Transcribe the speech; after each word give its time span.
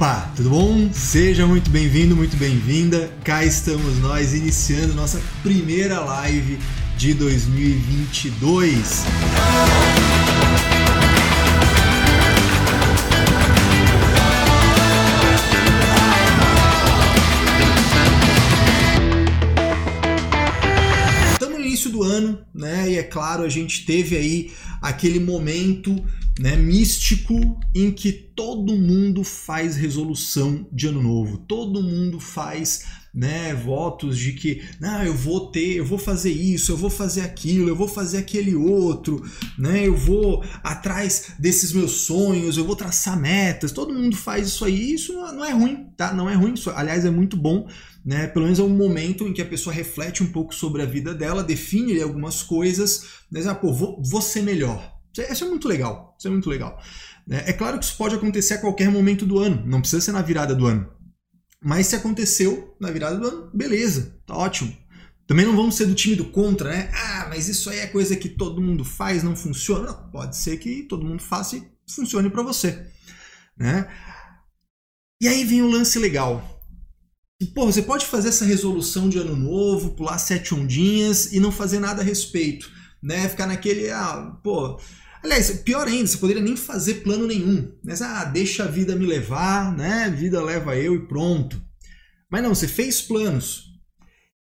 Opa, 0.00 0.32
tudo 0.34 0.48
bom? 0.48 0.90
Seja 0.94 1.46
muito 1.46 1.68
bem-vindo, 1.68 2.16
muito 2.16 2.34
bem-vinda. 2.34 3.10
Cá 3.22 3.44
estamos 3.44 3.98
nós 3.98 4.32
iniciando 4.32 4.94
nossa 4.94 5.20
primeira 5.42 6.00
live 6.00 6.58
de 6.96 7.12
2022. 7.12 9.04
Estamos 21.30 21.58
no 21.58 21.66
início 21.66 21.90
do 21.90 22.02
ano, 22.02 22.38
né? 22.54 22.90
E 22.90 22.96
é 22.96 23.02
claro, 23.02 23.42
a 23.42 23.50
gente 23.50 23.84
teve 23.84 24.16
aí 24.16 24.50
aquele 24.80 25.20
momento 25.20 26.02
né, 26.40 26.56
místico 26.56 27.60
em 27.74 27.92
que 27.92 28.10
todo 28.10 28.74
mundo 28.74 29.22
faz 29.22 29.76
resolução 29.76 30.66
de 30.72 30.86
ano 30.86 31.02
novo, 31.02 31.36
todo 31.36 31.82
mundo 31.82 32.18
faz 32.18 32.86
né, 33.12 33.52
votos 33.54 34.16
de 34.16 34.32
que 34.32 34.62
não, 34.80 35.04
eu 35.04 35.12
vou 35.12 35.50
ter, 35.50 35.76
eu 35.76 35.84
vou 35.84 35.98
fazer 35.98 36.30
isso, 36.30 36.72
eu 36.72 36.78
vou 36.78 36.88
fazer 36.88 37.20
aquilo, 37.20 37.68
eu 37.68 37.76
vou 37.76 37.86
fazer 37.86 38.16
aquele 38.16 38.54
outro, 38.54 39.22
né, 39.58 39.86
eu 39.86 39.94
vou 39.94 40.42
atrás 40.64 41.32
desses 41.38 41.74
meus 41.74 42.06
sonhos, 42.06 42.56
eu 42.56 42.64
vou 42.64 42.74
traçar 42.74 43.20
metas, 43.20 43.70
todo 43.70 43.92
mundo 43.92 44.16
faz 44.16 44.48
isso 44.48 44.64
aí, 44.64 44.94
isso 44.94 45.12
não 45.12 45.44
é 45.44 45.52
ruim, 45.52 45.88
tá? 45.94 46.14
Não 46.14 46.30
é 46.30 46.34
ruim, 46.34 46.54
aliás, 46.74 47.04
é 47.04 47.10
muito 47.10 47.36
bom. 47.36 47.68
Né? 48.02 48.26
Pelo 48.28 48.46
menos 48.46 48.58
é 48.58 48.62
um 48.62 48.70
momento 48.70 49.28
em 49.28 49.34
que 49.34 49.42
a 49.42 49.46
pessoa 49.46 49.74
reflete 49.74 50.22
um 50.22 50.32
pouco 50.32 50.54
sobre 50.54 50.80
a 50.80 50.86
vida 50.86 51.12
dela, 51.12 51.44
define 51.44 52.00
algumas 52.00 52.42
coisas, 52.42 53.04
mas 53.30 53.46
ah, 53.46 53.54
pô, 53.54 53.74
vou, 53.74 54.00
vou 54.02 54.22
ser 54.22 54.42
melhor, 54.42 54.99
isso 55.18 55.44
é 55.44 55.48
muito 55.48 55.68
legal. 55.68 56.14
Isso 56.18 56.28
é 56.28 56.30
muito 56.30 56.48
legal. 56.48 56.80
Né? 57.26 57.44
É 57.46 57.52
claro 57.52 57.78
que 57.78 57.84
isso 57.84 57.96
pode 57.96 58.14
acontecer 58.14 58.54
a 58.54 58.60
qualquer 58.60 58.90
momento 58.90 59.24
do 59.24 59.38
ano, 59.38 59.62
não 59.66 59.80
precisa 59.80 60.02
ser 60.02 60.12
na 60.12 60.22
virada 60.22 60.54
do 60.54 60.66
ano. 60.66 60.90
Mas 61.62 61.88
se 61.88 61.96
aconteceu 61.96 62.76
na 62.80 62.90
virada 62.90 63.18
do 63.18 63.26
ano, 63.26 63.50
beleza, 63.52 64.18
tá 64.26 64.34
ótimo. 64.36 64.74
Também 65.26 65.46
não 65.46 65.54
vamos 65.54 65.76
ser 65.76 65.86
do 65.86 65.94
time 65.94 66.16
do 66.16 66.24
contra, 66.24 66.70
né? 66.70 66.90
Ah, 66.92 67.26
mas 67.28 67.48
isso 67.48 67.70
aí 67.70 67.78
é 67.78 67.86
coisa 67.86 68.16
que 68.16 68.28
todo 68.28 68.60
mundo 68.60 68.84
faz, 68.84 69.22
não 69.22 69.36
funciona. 69.36 69.92
Não, 69.92 70.10
pode 70.10 70.36
ser 70.36 70.56
que 70.56 70.82
todo 70.84 71.06
mundo 71.06 71.22
faça 71.22 71.56
e 71.56 71.70
funcione 71.88 72.28
para 72.30 72.42
você. 72.42 72.84
Né? 73.56 73.86
E 75.22 75.28
aí 75.28 75.44
vem 75.44 75.62
o 75.62 75.70
lance 75.70 76.00
legal. 76.00 76.60
Pô, 77.54 77.66
você 77.66 77.80
pode 77.80 78.06
fazer 78.06 78.30
essa 78.30 78.44
resolução 78.44 79.08
de 79.08 79.18
ano 79.18 79.36
novo, 79.36 79.94
pular 79.94 80.18
sete 80.18 80.52
ondinhas 80.52 81.32
e 81.32 81.38
não 81.38 81.52
fazer 81.52 81.78
nada 81.78 82.02
a 82.02 82.04
respeito. 82.04 82.68
Né? 83.00 83.28
Ficar 83.28 83.46
naquele, 83.46 83.88
ah, 83.90 84.36
pô, 84.42 84.80
Aliás, 85.22 85.50
pior 85.50 85.86
ainda, 85.86 86.06
você 86.06 86.16
poderia 86.16 86.42
nem 86.42 86.56
fazer 86.56 87.02
plano 87.02 87.26
nenhum. 87.26 87.72
Né? 87.84 87.94
Ah, 88.00 88.24
deixa 88.24 88.64
a 88.64 88.68
vida 88.68 88.96
me 88.96 89.06
levar, 89.06 89.76
né? 89.76 90.04
A 90.04 90.10
vida 90.10 90.42
leva 90.42 90.76
eu 90.76 90.94
e 90.94 91.06
pronto. 91.06 91.62
Mas 92.30 92.42
não, 92.42 92.54
você 92.54 92.66
fez 92.66 93.02
planos. 93.02 93.70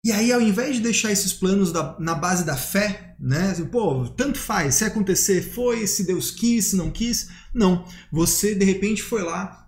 E 0.03 0.11
aí, 0.11 0.31
ao 0.31 0.41
invés 0.41 0.75
de 0.75 0.81
deixar 0.81 1.11
esses 1.11 1.33
planos 1.33 1.71
da, 1.71 1.95
na 1.99 2.13
base 2.13 2.43
da 2.43 2.55
fé, 2.55 3.15
né? 3.19 3.53
Pô, 3.71 4.07
tanto 4.09 4.37
faz, 4.37 4.75
se 4.75 4.83
acontecer, 4.83 5.41
foi, 5.41 5.87
se 5.87 6.03
Deus 6.03 6.31
quis, 6.31 6.65
se 6.65 6.75
não 6.75 6.91
quis. 6.91 7.29
Não. 7.53 7.85
Você, 8.11 8.53
de 8.53 8.65
repente, 8.65 9.01
foi 9.01 9.23
lá, 9.23 9.67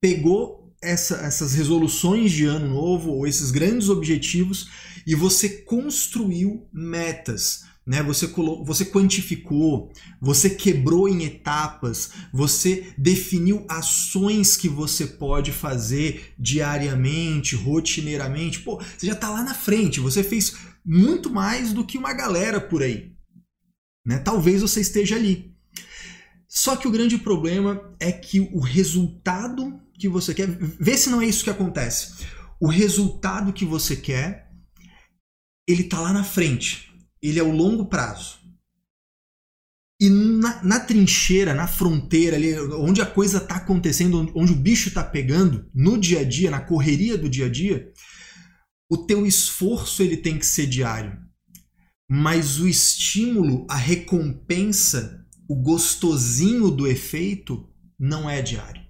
pegou 0.00 0.72
essa, 0.82 1.16
essas 1.18 1.54
resoluções 1.54 2.30
de 2.30 2.46
ano 2.46 2.68
novo, 2.68 3.10
ou 3.10 3.26
esses 3.26 3.50
grandes 3.50 3.88
objetivos, 3.88 4.68
e 5.06 5.14
você 5.14 5.48
construiu 5.48 6.68
metas 6.72 7.69
né? 7.90 8.04
Você, 8.04 8.32
você 8.62 8.84
quantificou, 8.84 9.92
você 10.20 10.48
quebrou 10.48 11.08
em 11.08 11.24
etapas, 11.24 12.12
você 12.32 12.94
definiu 12.96 13.66
ações 13.68 14.56
que 14.56 14.68
você 14.68 15.04
pode 15.04 15.50
fazer 15.50 16.32
diariamente, 16.38 17.56
rotineiramente. 17.56 18.60
Pô, 18.60 18.80
você 18.80 19.08
já 19.08 19.14
está 19.14 19.28
lá 19.28 19.42
na 19.42 19.54
frente, 19.54 19.98
você 19.98 20.22
fez 20.22 20.56
muito 20.86 21.30
mais 21.30 21.72
do 21.72 21.84
que 21.84 21.98
uma 21.98 22.12
galera 22.12 22.60
por 22.60 22.80
aí. 22.80 23.12
Né? 24.06 24.20
Talvez 24.20 24.62
você 24.62 24.80
esteja 24.80 25.16
ali. 25.16 25.52
Só 26.48 26.76
que 26.76 26.86
o 26.86 26.92
grande 26.92 27.18
problema 27.18 27.92
é 27.98 28.12
que 28.12 28.38
o 28.52 28.60
resultado 28.60 29.80
que 29.98 30.08
você 30.08 30.32
quer, 30.32 30.46
vê 30.78 30.96
se 30.96 31.10
não 31.10 31.20
é 31.20 31.26
isso 31.26 31.42
que 31.42 31.50
acontece. 31.50 32.24
O 32.60 32.68
resultado 32.68 33.52
que 33.52 33.64
você 33.64 33.96
quer, 33.96 34.48
ele 35.66 35.82
está 35.82 35.98
lá 35.98 36.12
na 36.12 36.22
frente 36.22 36.88
ele 37.22 37.38
é 37.38 37.42
o 37.42 37.54
longo 37.54 37.86
prazo. 37.86 38.40
E 40.00 40.08
na, 40.08 40.62
na, 40.64 40.80
trincheira, 40.80 41.52
na 41.52 41.68
fronteira, 41.68 42.36
ali, 42.36 42.58
onde 42.72 43.02
a 43.02 43.06
coisa 43.06 43.36
está 43.36 43.56
acontecendo, 43.56 44.32
onde 44.34 44.52
o 44.52 44.56
bicho 44.56 44.88
está 44.88 45.04
pegando, 45.04 45.70
no 45.74 45.98
dia 45.98 46.20
a 46.20 46.24
dia, 46.24 46.50
na 46.50 46.60
correria 46.60 47.18
do 47.18 47.28
dia 47.28 47.46
a 47.46 47.50
dia, 47.50 47.92
o 48.90 48.96
teu 48.96 49.26
esforço 49.26 50.02
ele 50.02 50.16
tem 50.16 50.38
que 50.38 50.46
ser 50.46 50.66
diário. 50.66 51.18
Mas 52.08 52.58
o 52.58 52.66
estímulo, 52.66 53.66
a 53.68 53.76
recompensa, 53.76 55.24
o 55.46 55.54
gostosinho 55.54 56.70
do 56.70 56.86
efeito 56.86 57.68
não 57.98 58.28
é 58.28 58.40
diário. 58.40 58.82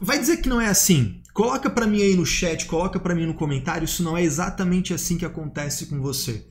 Vai 0.00 0.18
dizer 0.18 0.38
que 0.38 0.48
não 0.48 0.60
é 0.60 0.68
assim. 0.68 1.19
Coloca 1.32 1.70
para 1.70 1.86
mim 1.86 2.02
aí 2.02 2.16
no 2.16 2.26
chat, 2.26 2.66
coloca 2.66 2.98
para 2.98 3.14
mim 3.14 3.26
no 3.26 3.34
comentário, 3.34 3.84
isso 3.84 4.02
não 4.02 4.16
é 4.16 4.22
exatamente 4.22 4.92
assim 4.92 5.16
que 5.16 5.24
acontece 5.24 5.86
com 5.86 6.00
você. 6.00 6.44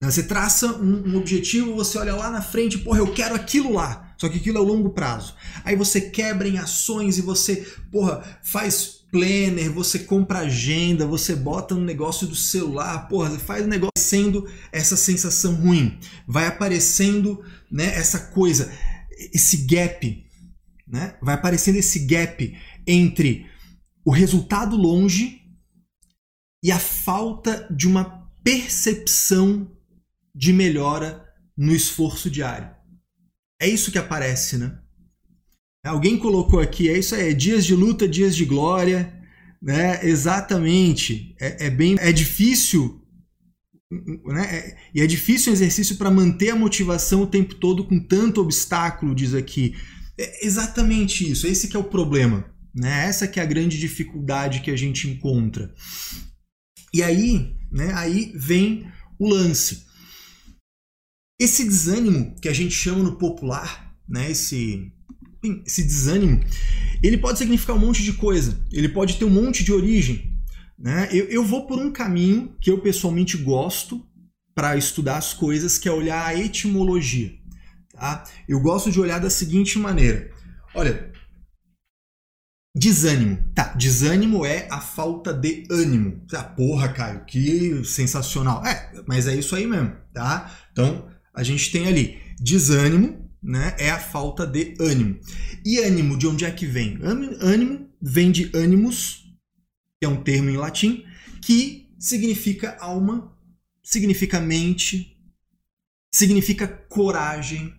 Você 0.00 0.22
traça 0.22 0.76
um, 0.76 1.08
um, 1.08 1.16
objetivo, 1.16 1.74
você 1.74 1.98
olha 1.98 2.14
lá 2.14 2.30
na 2.30 2.40
frente, 2.40 2.78
porra, 2.78 3.00
eu 3.00 3.12
quero 3.12 3.34
aquilo 3.34 3.72
lá. 3.72 4.14
Só 4.16 4.28
que 4.28 4.38
aquilo 4.38 4.58
é 4.58 4.60
o 4.60 4.64
longo 4.64 4.90
prazo. 4.90 5.34
Aí 5.64 5.74
você 5.74 6.00
quebra 6.00 6.48
em 6.48 6.58
ações 6.58 7.18
e 7.18 7.22
você, 7.22 7.66
porra, 7.90 8.22
faz 8.42 8.98
planner, 9.10 9.72
você 9.72 10.00
compra 10.00 10.40
agenda, 10.40 11.06
você 11.06 11.34
bota 11.34 11.74
no 11.74 11.80
negócio 11.80 12.26
do 12.26 12.34
celular, 12.34 13.08
porra, 13.08 13.30
você 13.30 13.38
faz 13.38 13.64
o 13.64 13.68
negócio 13.68 13.92
sendo 13.96 14.48
essa 14.70 14.96
sensação 14.96 15.54
ruim. 15.54 15.98
Vai 16.26 16.46
aparecendo, 16.46 17.42
né, 17.70 17.86
essa 17.94 18.18
coisa, 18.18 18.70
esse 19.32 19.66
gap, 19.66 20.24
né? 20.86 21.14
Vai 21.20 21.34
aparecendo 21.34 21.76
esse 21.76 22.00
gap 22.00 22.56
entre 22.86 23.46
o 24.04 24.10
resultado 24.10 24.76
longe 24.76 25.42
e 26.62 26.72
a 26.72 26.78
falta 26.78 27.68
de 27.70 27.86
uma 27.86 28.28
percepção 28.42 29.70
de 30.34 30.52
melhora 30.52 31.24
no 31.56 31.74
esforço 31.74 32.30
diário. 32.30 32.70
É 33.60 33.68
isso 33.68 33.90
que 33.90 33.98
aparece, 33.98 34.56
né? 34.56 34.78
Alguém 35.84 36.18
colocou 36.18 36.60
aqui, 36.60 36.88
é 36.88 36.98
isso 36.98 37.14
aí, 37.14 37.30
é 37.30 37.32
dias 37.32 37.64
de 37.64 37.74
luta, 37.74 38.08
dias 38.08 38.36
de 38.36 38.44
glória, 38.44 39.12
né? 39.60 40.04
Exatamente. 40.06 41.34
É, 41.40 41.66
é 41.66 41.70
bem, 41.70 41.96
é 41.98 42.12
difícil, 42.12 43.02
né? 44.26 44.44
É, 44.44 44.76
e 44.94 45.00
é 45.00 45.06
difícil 45.06 45.52
o 45.52 45.54
exercício 45.54 45.96
para 45.96 46.10
manter 46.10 46.50
a 46.50 46.56
motivação 46.56 47.22
o 47.22 47.26
tempo 47.26 47.54
todo 47.54 47.84
com 47.84 47.98
tanto 47.98 48.40
obstáculo, 48.40 49.14
diz 49.14 49.34
aqui. 49.34 49.74
É 50.16 50.46
exatamente 50.46 51.28
isso. 51.30 51.46
Esse 51.46 51.68
que 51.68 51.76
é 51.76 51.80
o 51.80 51.84
problema. 51.84 52.44
Né? 52.78 53.06
Essa 53.06 53.26
que 53.26 53.40
é 53.40 53.42
a 53.42 53.46
grande 53.46 53.76
dificuldade 53.76 54.60
que 54.60 54.70
a 54.70 54.76
gente 54.76 55.08
encontra. 55.08 55.74
E 56.94 57.02
aí, 57.02 57.56
né, 57.72 57.92
aí 57.94 58.32
vem 58.36 58.86
o 59.18 59.28
lance. 59.28 59.84
Esse 61.40 61.64
desânimo 61.64 62.36
que 62.40 62.48
a 62.48 62.52
gente 62.52 62.74
chama 62.74 63.02
no 63.02 63.16
popular, 63.16 63.94
né, 64.08 64.30
esse, 64.30 64.92
esse 65.66 65.82
desânimo, 65.82 66.40
ele 67.02 67.18
pode 67.18 67.38
significar 67.38 67.74
um 67.74 67.80
monte 67.80 68.02
de 68.02 68.12
coisa. 68.12 68.64
Ele 68.72 68.88
pode 68.88 69.16
ter 69.16 69.24
um 69.24 69.30
monte 69.30 69.64
de 69.64 69.72
origem. 69.72 70.38
Né? 70.78 71.08
Eu, 71.10 71.26
eu 71.26 71.44
vou 71.44 71.66
por 71.66 71.80
um 71.80 71.90
caminho 71.90 72.56
que 72.60 72.70
eu 72.70 72.80
pessoalmente 72.80 73.36
gosto 73.36 74.06
para 74.54 74.76
estudar 74.76 75.16
as 75.16 75.34
coisas, 75.34 75.78
que 75.78 75.88
é 75.88 75.92
olhar 75.92 76.24
a 76.24 76.34
etimologia. 76.34 77.32
Tá? 77.92 78.24
Eu 78.48 78.60
gosto 78.60 78.90
de 78.90 79.00
olhar 79.00 79.18
da 79.18 79.30
seguinte 79.30 79.78
maneira. 79.78 80.30
Olha, 80.74 81.12
Desânimo. 82.78 83.42
Tá, 83.56 83.74
desânimo 83.74 84.46
é 84.46 84.68
a 84.70 84.80
falta 84.80 85.34
de 85.34 85.66
ânimo. 85.68 86.24
Ah, 86.32 86.44
porra, 86.44 86.88
Caio, 86.92 87.24
que 87.24 87.84
sensacional. 87.84 88.64
É, 88.64 89.02
mas 89.04 89.26
é 89.26 89.34
isso 89.34 89.56
aí 89.56 89.66
mesmo, 89.66 89.96
tá? 90.14 90.56
Então, 90.70 91.10
a 91.34 91.42
gente 91.42 91.72
tem 91.72 91.88
ali 91.88 92.20
desânimo, 92.38 93.28
né? 93.42 93.74
É 93.78 93.90
a 93.90 93.98
falta 93.98 94.46
de 94.46 94.76
ânimo. 94.78 95.18
E 95.64 95.80
ânimo, 95.80 96.16
de 96.16 96.28
onde 96.28 96.44
é 96.44 96.52
que 96.52 96.66
vem? 96.66 97.00
Ânimo 97.02 97.90
vem 98.00 98.30
de 98.30 98.56
animus, 98.56 99.24
que 99.98 100.06
é 100.06 100.08
um 100.08 100.22
termo 100.22 100.48
em 100.48 100.56
latim, 100.56 101.04
que 101.42 101.92
significa 101.98 102.76
alma, 102.78 103.36
significa 103.82 104.38
mente, 104.38 105.18
significa 106.14 106.68
coragem. 106.68 107.74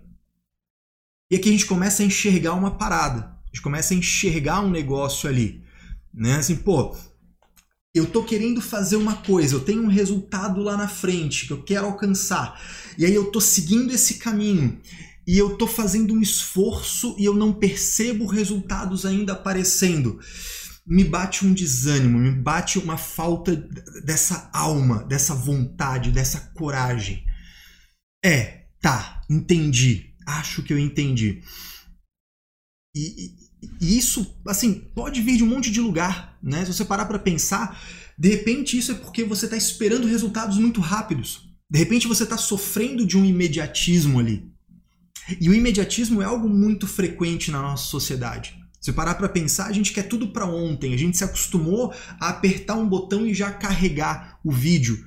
E 1.32 1.38
aqui 1.38 1.48
a 1.48 1.52
gente 1.54 1.68
começa 1.68 2.04
a 2.04 2.06
enxergar 2.06 2.54
uma 2.54 2.78
parada. 2.78 3.39
Gente 3.52 3.62
começa 3.62 3.94
a 3.94 3.98
enxergar 3.98 4.62
um 4.62 4.70
negócio 4.70 5.28
ali. 5.28 5.64
Né? 6.14 6.36
Assim, 6.36 6.56
pô, 6.56 6.96
eu 7.94 8.06
tô 8.06 8.24
querendo 8.24 8.62
fazer 8.62 8.96
uma 8.96 9.16
coisa, 9.18 9.56
eu 9.56 9.60
tenho 9.60 9.84
um 9.84 9.88
resultado 9.88 10.62
lá 10.62 10.78
na 10.78 10.88
frente 10.88 11.48
que 11.48 11.54
eu 11.54 11.64
quero 11.64 11.88
alcançar. 11.88 12.60
E 12.98 13.06
aí 13.06 13.14
eu 13.14 13.32
tô 13.32 13.42
seguindo 13.42 13.94
esse 13.94 14.16
caminho. 14.16 14.80
e 15.28 15.38
eu 15.38 15.58
tô 15.58 15.68
fazendo 15.68 16.14
um 16.14 16.22
esforço 16.22 17.16
e 17.20 17.26
eu 17.26 17.36
não 17.36 17.54
percebo 17.54 18.26
resultados 18.26 19.06
ainda 19.06 19.34
aparecendo. 19.34 20.20
Me 20.86 21.04
bate 21.04 21.46
um 21.46 21.54
desânimo, 21.54 22.18
me 22.18 22.32
bate 22.32 22.80
uma 22.80 22.98
falta 22.98 23.56
dessa 24.04 24.50
alma, 24.52 25.04
dessa 25.04 25.36
vontade, 25.36 26.12
dessa 26.12 26.40
coragem. 26.56 27.24
É, 28.26 28.66
tá, 28.82 29.22
entendi. 29.30 30.16
Acho 30.26 30.64
que 30.64 30.74
eu 30.74 30.80
entendi. 30.80 31.44
E, 32.96 33.36
e, 33.80 33.98
isso, 33.98 34.36
assim, 34.46 34.74
pode 34.74 35.22
vir 35.22 35.38
de 35.38 35.44
um 35.44 35.48
monte 35.48 35.70
de 35.70 35.82
lugar, 35.82 36.38
né? 36.42 36.66
Se 36.66 36.74
você 36.74 36.86
parar 36.86 37.06
para 37.06 37.20
pensar, 37.20 37.80
de 38.18 38.30
repente 38.30 38.78
isso 38.78 38.92
é 38.92 38.96
porque 38.96 39.24
você 39.24 39.46
está 39.46 39.58
esperando 39.58 40.08
resultados 40.08 40.58
muito 40.58 40.82
rápidos. 40.82 41.50
De 41.70 41.78
repente 41.78 42.08
você 42.08 42.24
está 42.24 42.38
sofrendo 42.38 43.06
de 43.06 43.18
um 43.18 43.26
imediatismo 43.26 44.20
ali. 44.20 44.52
E 45.40 45.50
o 45.50 45.54
imediatismo 45.54 46.22
é 46.22 46.26
algo 46.26 46.50
muito 46.50 46.88
frequente 46.88 47.52
na 47.52 47.62
nossa 47.62 47.86
sociedade. 47.86 48.58
Se 48.82 48.94
parar 48.94 49.16
para 49.16 49.30
pensar, 49.30 49.68
a 49.68 49.72
gente 49.72 49.94
quer 49.94 50.04
tudo 50.04 50.30
para 50.30 50.46
ontem. 50.46 50.94
A 50.94 50.98
gente 50.98 51.18
se 51.18 51.24
acostumou 51.24 51.94
a 52.20 52.30
apertar 52.30 52.76
um 52.76 52.88
botão 52.88 53.28
e 53.28 53.34
já 53.34 53.52
carregar 53.52 54.40
o 54.44 54.52
vídeo. 54.52 55.06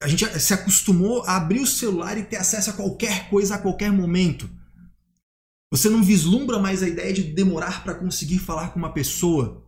A 0.00 0.06
gente 0.06 0.24
se 0.38 0.54
acostumou 0.54 1.24
a 1.24 1.36
abrir 1.36 1.60
o 1.60 1.66
celular 1.66 2.16
e 2.16 2.22
ter 2.22 2.36
acesso 2.36 2.70
a 2.70 2.74
qualquer 2.74 3.28
coisa 3.30 3.56
a 3.56 3.58
qualquer 3.58 3.90
momento. 3.90 4.48
Você 5.70 5.88
não 5.88 6.02
vislumbra 6.02 6.58
mais 6.58 6.82
a 6.82 6.88
ideia 6.88 7.12
de 7.12 7.22
demorar 7.22 7.84
para 7.84 7.94
conseguir 7.94 8.38
falar 8.38 8.70
com 8.70 8.78
uma 8.78 8.92
pessoa. 8.92 9.66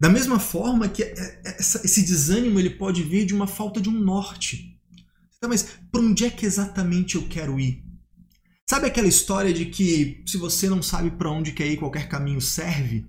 Da 0.00 0.10
mesma 0.10 0.38
forma 0.38 0.88
que 0.88 1.02
é, 1.02 1.14
é, 1.44 1.56
esse 1.58 2.02
desânimo 2.02 2.58
ele 2.58 2.70
pode 2.70 3.02
vir 3.02 3.24
de 3.24 3.34
uma 3.34 3.46
falta 3.46 3.80
de 3.80 3.88
um 3.88 3.98
norte. 3.98 4.78
Então, 5.36 5.48
mas 5.48 5.62
para 5.90 6.00
onde 6.00 6.24
é 6.24 6.30
que 6.30 6.44
exatamente 6.44 7.14
eu 7.14 7.26
quero 7.28 7.58
ir? 7.58 7.82
Sabe 8.68 8.86
aquela 8.86 9.08
história 9.08 9.52
de 9.52 9.66
que 9.66 10.22
se 10.26 10.36
você 10.36 10.68
não 10.68 10.82
sabe 10.82 11.10
para 11.10 11.30
onde 11.30 11.52
quer 11.52 11.66
ir, 11.66 11.76
qualquer 11.76 12.08
caminho 12.08 12.40
serve? 12.40 13.06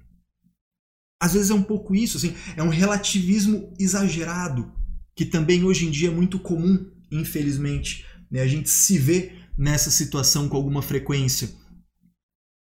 Às 1.22 1.34
vezes 1.34 1.50
é 1.50 1.54
um 1.54 1.64
pouco 1.64 1.96
isso, 1.96 2.18
assim, 2.18 2.36
é 2.58 2.62
um 2.62 2.70
relativismo 2.70 3.74
exagerado, 3.80 4.72
que 5.16 5.26
também 5.26 5.64
hoje 5.64 5.86
em 5.86 5.92
dia 5.92 6.10
é 6.10 6.12
muito 6.12 6.38
comum, 6.38 6.92
infelizmente. 7.10 8.06
Né? 8.30 8.42
A 8.42 8.48
gente 8.48 8.70
se 8.70 8.98
vê 8.98 9.32
nessa 9.58 9.90
situação 9.90 10.50
com 10.50 10.58
alguma 10.58 10.82
frequência. 10.82 11.50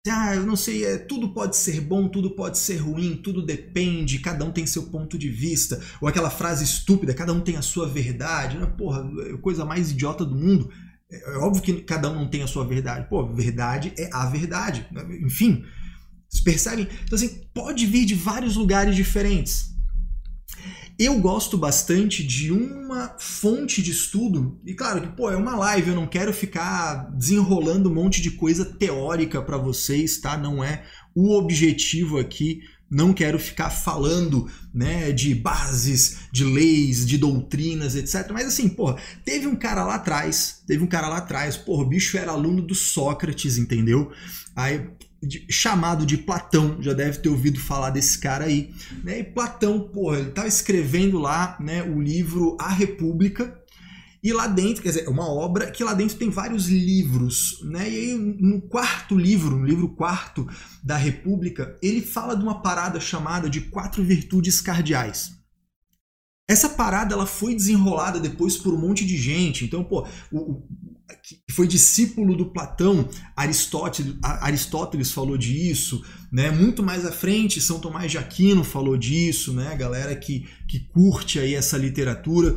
Ah, 0.10 0.36
eu 0.36 0.46
não 0.46 0.56
sei, 0.56 0.86
é, 0.86 0.98
tudo 0.98 1.34
pode 1.34 1.58
ser 1.58 1.82
bom, 1.82 2.08
tudo 2.08 2.32
pode 2.32 2.58
ser 2.58 2.78
ruim, 2.78 3.18
tudo 3.18 3.46
depende, 3.46 4.20
cada 4.20 4.46
um 4.46 4.52
tem 4.52 4.66
seu 4.66 4.84
ponto 4.84 5.18
de 5.18 5.30
vista. 5.30 5.82
Ou 6.02 6.08
aquela 6.08 6.30
frase 6.30 6.64
estúpida, 6.64 7.14
cada 7.14 7.34
um 7.34 7.42
tem 7.42 7.58
a 7.58 7.62
sua 7.62 7.88
verdade. 7.88 8.58
Né? 8.58 8.66
Porra, 8.66 9.06
é 9.28 9.38
coisa 9.38 9.66
mais 9.66 9.92
idiota 9.92 10.24
do 10.24 10.36
mundo. 10.36 10.70
É, 11.12 11.34
é 11.34 11.38
óbvio 11.38 11.62
que 11.62 11.74
cada 11.82 12.10
um 12.10 12.16
não 12.16 12.30
tem 12.30 12.42
a 12.42 12.48
sua 12.48 12.66
verdade. 12.66 13.10
Pô, 13.10 13.34
verdade 13.34 13.94
é 13.98 14.10
a 14.14 14.26
verdade. 14.26 14.88
Enfim, 15.26 15.66
vocês 16.30 16.44
percebem? 16.44 16.88
Então, 17.04 17.16
assim, 17.16 17.42
pode 17.54 17.86
vir 17.86 18.06
de 18.06 18.16
vários 18.16 18.56
lugares 18.56 18.96
diferentes. 18.96 19.77
Eu 21.00 21.20
gosto 21.20 21.58
bastante 21.58 22.24
de 22.24 22.52
uma 22.52 23.16
fonte 23.20 23.84
de 23.84 23.92
estudo, 23.92 24.60
e 24.66 24.74
claro 24.74 25.02
que, 25.02 25.16
pô, 25.16 25.30
é 25.30 25.36
uma 25.36 25.56
live, 25.56 25.90
eu 25.90 25.96
não 25.96 26.08
quero 26.08 26.34
ficar 26.34 27.12
desenrolando 27.16 27.90
um 27.90 27.94
monte 27.94 28.20
de 28.20 28.32
coisa 28.32 28.66
teórica 28.66 29.42
para 29.42 29.58
vocês, 29.58 30.18
tá? 30.18 30.36
Não 30.36 30.64
é 30.64 30.84
o 31.14 31.38
objetivo 31.38 32.18
aqui 32.18 32.62
não 32.90 33.14
quero 33.14 33.38
ficar 33.38 33.70
falando 33.70 34.50
né, 34.74 35.12
de 35.12 35.36
bases, 35.36 36.20
de 36.32 36.44
leis, 36.44 37.06
de 37.06 37.18
doutrinas, 37.18 37.96
etc. 37.96 38.30
Mas 38.32 38.48
assim, 38.48 38.70
porra, 38.70 38.98
teve 39.26 39.46
um 39.46 39.56
cara 39.56 39.84
lá 39.84 39.96
atrás, 39.96 40.64
teve 40.66 40.84
um 40.84 40.88
cara 40.88 41.10
lá 41.10 41.18
atrás, 41.18 41.58
porra, 41.58 41.84
o 41.84 41.90
bicho 41.90 42.18
era 42.18 42.32
aluno 42.32 42.62
do 42.62 42.74
Sócrates, 42.74 43.58
entendeu? 43.58 44.12
Aí 44.56 44.90
chamado 45.50 46.06
de 46.06 46.18
Platão, 46.18 46.82
já 46.82 46.94
deve 46.94 47.20
ter 47.20 47.30
ouvido 47.30 47.60
falar 47.60 47.90
desse 47.90 48.20
cara 48.20 48.46
aí. 48.46 48.74
Né? 49.04 49.20
E 49.20 49.24
Platão, 49.24 49.80
porra, 49.80 50.20
ele 50.20 50.30
estava 50.30 50.48
escrevendo 50.48 51.18
lá 51.20 51.58
né, 51.60 51.84
o 51.84 52.02
livro 52.02 52.56
A 52.60 52.70
República, 52.70 53.58
e 54.24 54.34
lá 54.34 54.48
dentro, 54.48 54.82
quer 54.82 54.90
dizer, 54.90 55.06
é 55.06 55.10
uma 55.10 55.30
obra 55.30 55.72
que 55.72 55.84
lá 55.84 55.94
dentro 55.94 56.18
tem 56.18 56.30
vários 56.30 56.68
livros, 56.68 57.62
né? 57.64 57.90
E 57.90 57.96
aí 57.96 58.16
no 58.18 58.62
quarto 58.62 59.16
livro, 59.16 59.56
no 59.56 59.66
livro 59.66 59.96
quarto 59.96 60.46
da 60.84 60.98
República, 60.98 61.78
ele 61.82 62.02
fala 62.02 62.36
de 62.36 62.44
uma 62.44 62.62
parada 62.62 63.00
chamada 63.00 63.50
de 63.50 63.62
quatro 63.62 64.04
virtudes 64.04 64.60
cardeais. 64.60 65.32
Essa 66.50 66.70
parada 66.70 67.14
ela 67.14 67.26
foi 67.26 67.54
desenrolada 67.54 68.20
depois 68.20 68.58
por 68.58 68.74
um 68.74 68.80
monte 68.80 69.06
de 69.06 69.18
gente. 69.18 69.66
Então, 69.66 69.84
pô, 69.84 70.08
o, 70.32 70.56
o 70.56 70.68
foi 71.58 71.68
discípulo 71.68 72.38
do 72.38 72.46
Platão, 72.46 73.10
Aristóteles, 73.36 74.14
Aristóteles 74.22 75.12
falou 75.12 75.36
disso, 75.36 76.06
né? 76.32 76.52
Muito 76.52 76.84
mais 76.84 77.04
à 77.04 77.12
frente, 77.12 77.60
São 77.60 77.80
Tomás 77.80 78.12
de 78.12 78.20
Aquino 78.20 78.64
falou 78.64 78.96
disso, 78.96 79.52
né? 79.52 79.76
Galera 79.76 80.16
que, 80.16 80.48
que 80.68 80.82
curte 80.82 81.40
aí 81.40 81.56
essa 81.56 81.76
literatura. 81.76 82.56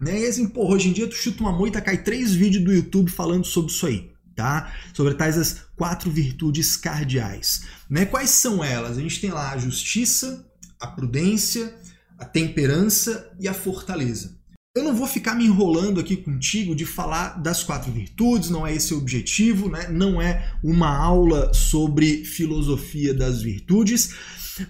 Né? 0.00 0.22
E 0.22 0.26
assim, 0.26 0.48
porra, 0.48 0.74
hoje 0.74 0.88
em 0.88 0.94
dia 0.94 1.06
tu 1.06 1.14
chuta 1.14 1.42
uma 1.42 1.52
moita, 1.52 1.82
cai 1.82 2.02
três 2.02 2.32
vídeos 2.32 2.64
do 2.64 2.72
YouTube 2.72 3.10
falando 3.10 3.44
sobre 3.44 3.70
isso 3.70 3.86
aí. 3.86 4.10
Tá? 4.34 4.72
Sobre 4.94 5.12
tais 5.12 5.36
as 5.36 5.60
quatro 5.76 6.10
virtudes 6.10 6.78
cardeais. 6.78 7.66
Né? 7.90 8.06
Quais 8.06 8.30
são 8.30 8.64
elas? 8.64 8.96
A 8.96 9.02
gente 9.02 9.20
tem 9.20 9.32
lá 9.32 9.52
a 9.52 9.58
justiça, 9.58 10.50
a 10.80 10.86
prudência, 10.86 11.76
a 12.18 12.24
temperança 12.24 13.30
e 13.38 13.46
a 13.46 13.52
fortaleza. 13.52 14.42
Eu 14.76 14.82
não 14.82 14.96
vou 14.96 15.06
ficar 15.06 15.36
me 15.36 15.46
enrolando 15.46 16.00
aqui 16.00 16.16
contigo 16.16 16.74
de 16.74 16.84
falar 16.84 17.40
das 17.40 17.62
quatro 17.62 17.92
virtudes, 17.92 18.50
não 18.50 18.66
é 18.66 18.74
esse 18.74 18.92
o 18.92 18.98
objetivo, 18.98 19.68
né? 19.68 19.86
não 19.88 20.20
é 20.20 20.52
uma 20.64 20.88
aula 20.88 21.54
sobre 21.54 22.24
filosofia 22.24 23.14
das 23.14 23.40
virtudes, 23.40 24.16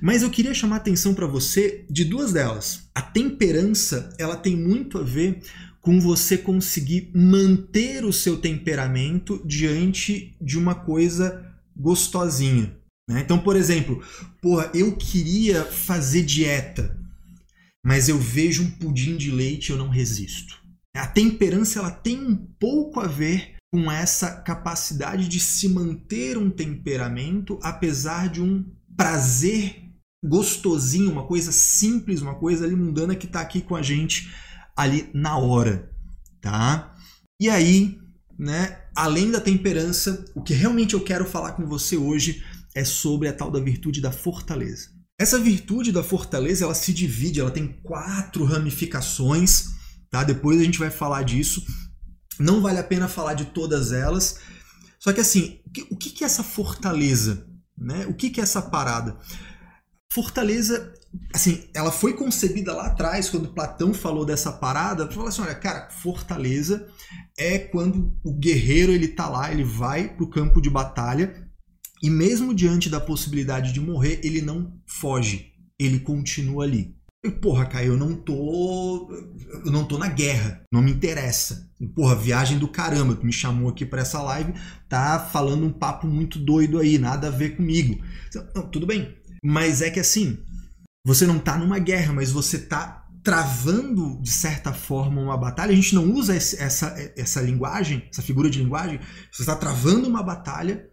mas 0.03 0.23
eu 0.23 0.29
queria 0.29 0.53
chamar 0.53 0.77
atenção 0.77 1.15
para 1.15 1.27
você 1.27 1.87
de 1.89 2.05
duas 2.05 2.35
delas. 2.35 2.83
A 2.95 3.01
temperança, 3.01 4.15
ela 4.19 4.37
tem 4.37 4.55
muito 4.55 4.99
a 4.99 5.03
ver 5.03 5.41
com 5.81 5.99
você 5.99 6.37
conseguir 6.37 7.11
manter 7.15 8.05
o 8.05 8.12
seu 8.12 8.37
temperamento 8.37 9.41
diante 9.43 10.37
de 10.39 10.59
uma 10.59 10.75
coisa 10.75 11.50
gostosinha. 11.75 12.77
Né? 13.09 13.23
Então, 13.25 13.39
por 13.39 13.57
exemplo, 13.57 14.03
porra, 14.43 14.71
eu 14.75 14.97
queria 14.97 15.65
fazer 15.65 16.25
dieta, 16.25 16.95
mas 17.85 18.09
eu 18.09 18.19
vejo 18.19 18.63
um 18.63 18.71
pudim 18.71 19.15
de 19.15 19.31
leite 19.31 19.69
e 19.69 19.73
eu 19.73 19.77
não 19.77 19.91
resisto. 19.91 20.59
A 20.97 21.07
temperança 21.07 21.81
ela 21.81 21.91
tem 21.91 22.19
um 22.19 22.35
pouco 22.35 22.99
a 22.99 23.07
ver 23.07 23.57
com 23.71 23.91
essa 23.93 24.31
capacidade 24.41 25.29
de 25.29 25.38
se 25.38 25.69
manter 25.69 26.38
um 26.38 26.49
temperamento 26.49 27.59
apesar 27.62 28.29
de 28.29 28.41
um 28.41 28.64
prazer 28.97 29.83
gostosinho, 30.25 31.12
uma 31.12 31.26
coisa 31.26 31.53
simples, 31.53 32.23
uma 32.23 32.37
coisa 32.37 32.64
ali 32.64 32.75
mundana 32.75 33.14
que 33.14 33.26
está 33.26 33.41
aqui 33.41 33.61
com 33.61 33.76
a 33.76 33.83
gente 33.83 34.33
ali 34.75 35.11
na 35.12 35.37
hora, 35.37 35.91
tá? 36.41 36.97
E 37.38 37.50
aí, 37.50 37.99
né, 38.38 38.79
além 38.97 39.31
da 39.31 39.41
temperança, 39.41 40.25
o 40.35 40.43
que 40.43 40.55
realmente 40.55 40.95
eu 40.95 41.00
quero 41.03 41.26
falar 41.26 41.53
com 41.53 41.67
você 41.67 41.97
hoje 41.97 42.43
é 42.75 42.85
sobre 42.85 43.29
a 43.29 43.33
tal 43.33 43.50
da 43.50 43.61
virtude 43.61 44.00
da 44.00 44.11
fortaleza. 44.11 44.94
Essa 45.18 45.38
virtude 45.38 45.92
da 45.92 46.02
fortaleza, 46.02 46.64
ela 46.64 46.75
se 46.75 46.92
divide, 46.92 47.40
ela 47.40 47.50
tem 47.50 47.68
quatro 47.83 48.44
ramificações, 48.44 49.66
tá? 50.11 50.25
Depois 50.25 50.61
a 50.61 50.64
gente 50.64 50.78
vai 50.78 50.90
falar 50.90 51.23
disso. 51.23 51.64
Não 52.38 52.61
vale 52.61 52.80
a 52.80 52.85
pena 52.85 53.06
falar 53.06 53.35
de 53.35 53.44
todas 53.47 53.92
elas. 53.92 54.40
Só 54.99 55.12
que 55.12 55.21
assim, 55.21 55.61
o 55.90 55.97
que 55.97 56.25
é 56.25 56.26
essa 56.26 56.42
fortaleza? 56.42 57.47
Né? 57.78 58.06
O 58.06 58.14
que 58.14 58.40
é 58.40 58.42
essa 58.42 58.61
parada? 58.61 59.16
Fortaleza, 60.11 60.92
assim, 61.33 61.68
ela 61.75 61.92
foi 61.92 62.14
concebida 62.14 62.75
lá 62.75 62.87
atrás, 62.87 63.28
quando 63.28 63.54
Platão 63.54 63.94
falou 63.94 64.25
dessa 64.25 64.50
parada, 64.52 65.11
falou 65.11 65.28
assim, 65.28 65.42
olha, 65.42 65.54
cara, 65.54 65.90
fortaleza 65.90 66.88
é 67.38 67.59
quando 67.59 68.16
o 68.25 68.33
guerreiro 68.33 68.90
ele 68.90 69.09
tá 69.09 69.28
lá, 69.28 69.52
ele 69.52 69.64
vai 69.64 70.09
pro 70.09 70.30
campo 70.30 70.61
de 70.61 70.71
batalha 70.71 71.44
e 72.04 72.11
mesmo 72.11 72.54
diante 72.54 72.90
da 72.90 73.00
possibilidade 73.00 73.73
de 73.73 73.80
morrer, 73.80 74.20
ele 74.23 74.42
não 74.42 74.70
foge, 74.84 75.54
ele 75.78 75.99
continua 76.00 76.64
ali. 76.64 76.94
E, 77.25 77.30
porra, 77.30 77.64
Caio, 77.64 77.94
eu 77.94 77.96
não 77.96 78.14
tô. 78.14 79.11
Eu 79.64 79.73
não 79.73 79.87
tô 79.87 79.96
na 79.96 80.08
guerra, 80.08 80.61
não 80.70 80.82
me 80.82 80.90
interessa. 80.90 81.66
E, 81.80 81.87
porra, 81.87 82.14
viagem 82.14 82.58
do 82.58 82.68
caramba, 82.68 83.14
tu 83.14 83.25
me 83.25 83.32
chamou 83.32 83.70
aqui 83.70 83.87
para 83.87 84.02
essa 84.02 84.20
live, 84.20 84.52
tá 84.87 85.18
falando 85.18 85.64
um 85.64 85.73
papo 85.73 86.06
muito 86.06 86.38
doido 86.38 86.78
aí, 86.78 86.99
nada 86.99 87.28
a 87.28 87.30
ver 87.30 87.56
comigo. 87.56 87.99
Não, 88.54 88.68
tudo 88.68 88.87
bem. 88.87 89.16
Mas 89.42 89.80
é 89.80 89.88
que 89.88 89.99
assim, 89.99 90.37
você 91.06 91.26
não 91.26 91.38
tá 91.38 91.56
numa 91.56 91.78
guerra, 91.78 92.12
mas 92.12 92.30
você 92.30 92.58
tá 92.58 93.06
travando, 93.23 94.20
de 94.20 94.30
certa 94.30 94.75
forma, 94.75 95.23
uma 95.23 95.38
batalha. 95.38 95.73
A 95.73 95.75
gente 95.75 95.94
não 95.94 96.12
usa 96.12 96.37
essa, 96.37 96.94
essa 97.16 97.40
linguagem, 97.40 98.06
essa 98.12 98.20
figura 98.20 98.50
de 98.50 98.58
linguagem. 98.58 99.00
Você 99.32 99.40
está 99.40 99.56
travando 99.56 100.06
uma 100.06 100.23
batalha 100.23 100.87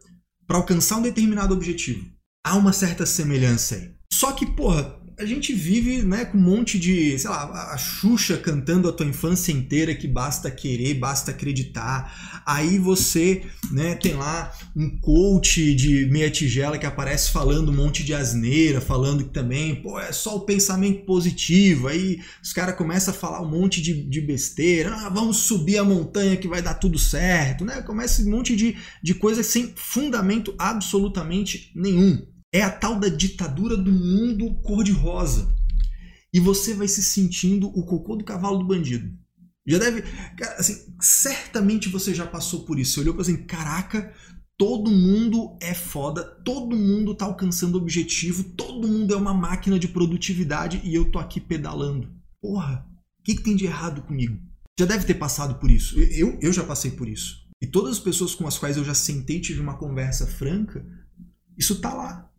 para 0.52 0.58
alcançar 0.60 0.98
um 0.98 1.02
determinado 1.02 1.54
objetivo. 1.54 2.06
Há 2.46 2.58
uma 2.58 2.74
certa 2.74 3.06
semelhança 3.06 3.76
aí. 3.76 3.96
Só 4.12 4.34
que, 4.34 4.46
porra, 4.46 5.01
a 5.22 5.26
gente 5.26 5.54
vive 5.54 6.02
né, 6.02 6.26
com 6.26 6.38
um 6.38 6.42
monte 6.42 6.80
de, 6.80 7.18
sei 7.20 7.30
lá, 7.30 7.72
a 7.72 7.78
Xuxa 7.78 8.38
cantando 8.38 8.90
a 8.90 8.92
tua 8.92 9.06
infância 9.06 9.52
inteira 9.52 9.94
que 9.94 10.08
basta 10.08 10.50
querer, 10.50 10.96
basta 10.96 11.30
acreditar. 11.30 12.42
Aí 12.44 12.80
você 12.80 13.44
né, 13.72 13.94
tem 13.94 14.16
lá 14.16 14.52
um 14.76 14.90
coach 15.00 15.76
de 15.76 16.08
meia 16.08 16.30
tigela 16.32 16.78
que 16.78 16.88
aparece 16.88 17.30
falando 17.30 17.70
um 17.70 17.76
monte 17.76 18.04
de 18.04 18.16
asneira, 18.16 18.82
falando 18.82 19.24
que 19.24 19.30
também, 19.30 19.76
pô, 19.76 20.00
é 20.00 20.12
só 20.12 20.38
o 20.38 20.42
pensamento 20.42 21.06
positivo. 21.06 21.88
Aí 21.88 22.20
os 22.42 22.52
caras 22.52 22.76
começam 22.76 23.14
a 23.14 23.18
falar 23.18 23.42
um 23.42 23.50
monte 23.50 23.80
de, 23.80 24.04
de 24.04 24.22
besteira. 24.22 24.92
Ah, 24.92 25.10
vamos 25.10 25.38
subir 25.38 25.78
a 25.78 25.84
montanha 25.84 26.36
que 26.36 26.48
vai 26.48 26.64
dar 26.64 26.74
tudo 26.74 26.98
certo. 26.98 27.64
Né? 27.64 27.84
Começa 27.84 28.24
um 28.24 28.30
monte 28.32 28.56
de, 28.56 28.76
de 29.04 29.14
coisa 29.14 29.44
sem 29.44 29.72
fundamento 29.76 30.56
absolutamente 30.58 31.72
nenhum. 31.76 32.31
É 32.54 32.62
a 32.62 32.70
tal 32.70 33.00
da 33.00 33.08
ditadura 33.08 33.78
do 33.78 33.92
mundo 33.92 34.56
cor-de-rosa. 34.62 35.56
E 36.34 36.40
você 36.40 36.74
vai 36.74 36.88
se 36.88 37.02
sentindo 37.02 37.68
o 37.68 37.86
cocô 37.86 38.16
do 38.16 38.26
cavalo 38.26 38.60
do 38.60 38.68
bandido. 38.68 39.12
Já 39.66 39.78
deve. 39.78 40.02
Cara, 40.38 40.56
assim, 40.58 40.94
certamente 41.00 41.88
você 41.88 42.14
já 42.14 42.26
passou 42.26 42.66
por 42.66 42.80
isso. 42.80 42.94
Você 42.94 43.00
olhou 43.02 43.14
para 43.14 43.22
assim: 43.22 43.44
caraca, 43.46 44.14
todo 44.58 44.92
mundo 44.92 45.58
é 45.62 45.74
foda, 45.74 46.24
todo 46.24 46.76
mundo 46.76 47.16
tá 47.16 47.26
alcançando 47.26 47.78
objetivo, 47.78 48.44
todo 48.44 48.88
mundo 48.88 49.14
é 49.14 49.18
uma 49.18 49.34
máquina 49.34 49.78
de 49.80 49.88
produtividade 49.88 50.82
e 50.84 50.94
eu 50.94 51.12
tô 51.12 51.20
aqui 51.20 51.40
pedalando. 51.40 52.12
Porra, 52.42 52.86
o 53.20 53.24
que, 53.24 53.36
que 53.36 53.44
tem 53.44 53.56
de 53.56 53.66
errado 53.66 54.02
comigo? 54.02 54.38
Já 54.80 54.86
deve 54.86 55.06
ter 55.06 55.16
passado 55.16 55.56
por 55.56 55.70
isso. 55.70 56.00
Eu, 56.00 56.40
eu 56.42 56.52
já 56.52 56.64
passei 56.64 56.92
por 56.92 57.08
isso. 57.08 57.42
E 57.62 57.68
todas 57.68 57.92
as 57.92 58.00
pessoas 58.00 58.34
com 58.34 58.48
as 58.48 58.58
quais 58.58 58.78
eu 58.78 58.84
já 58.84 58.96
sentei 58.96 59.38
e 59.38 59.42
tive 59.42 59.60
uma 59.60 59.78
conversa 59.78 60.26
franca, 60.26 60.84
isso 61.56 61.80
tá 61.80 61.94
lá 61.94 62.31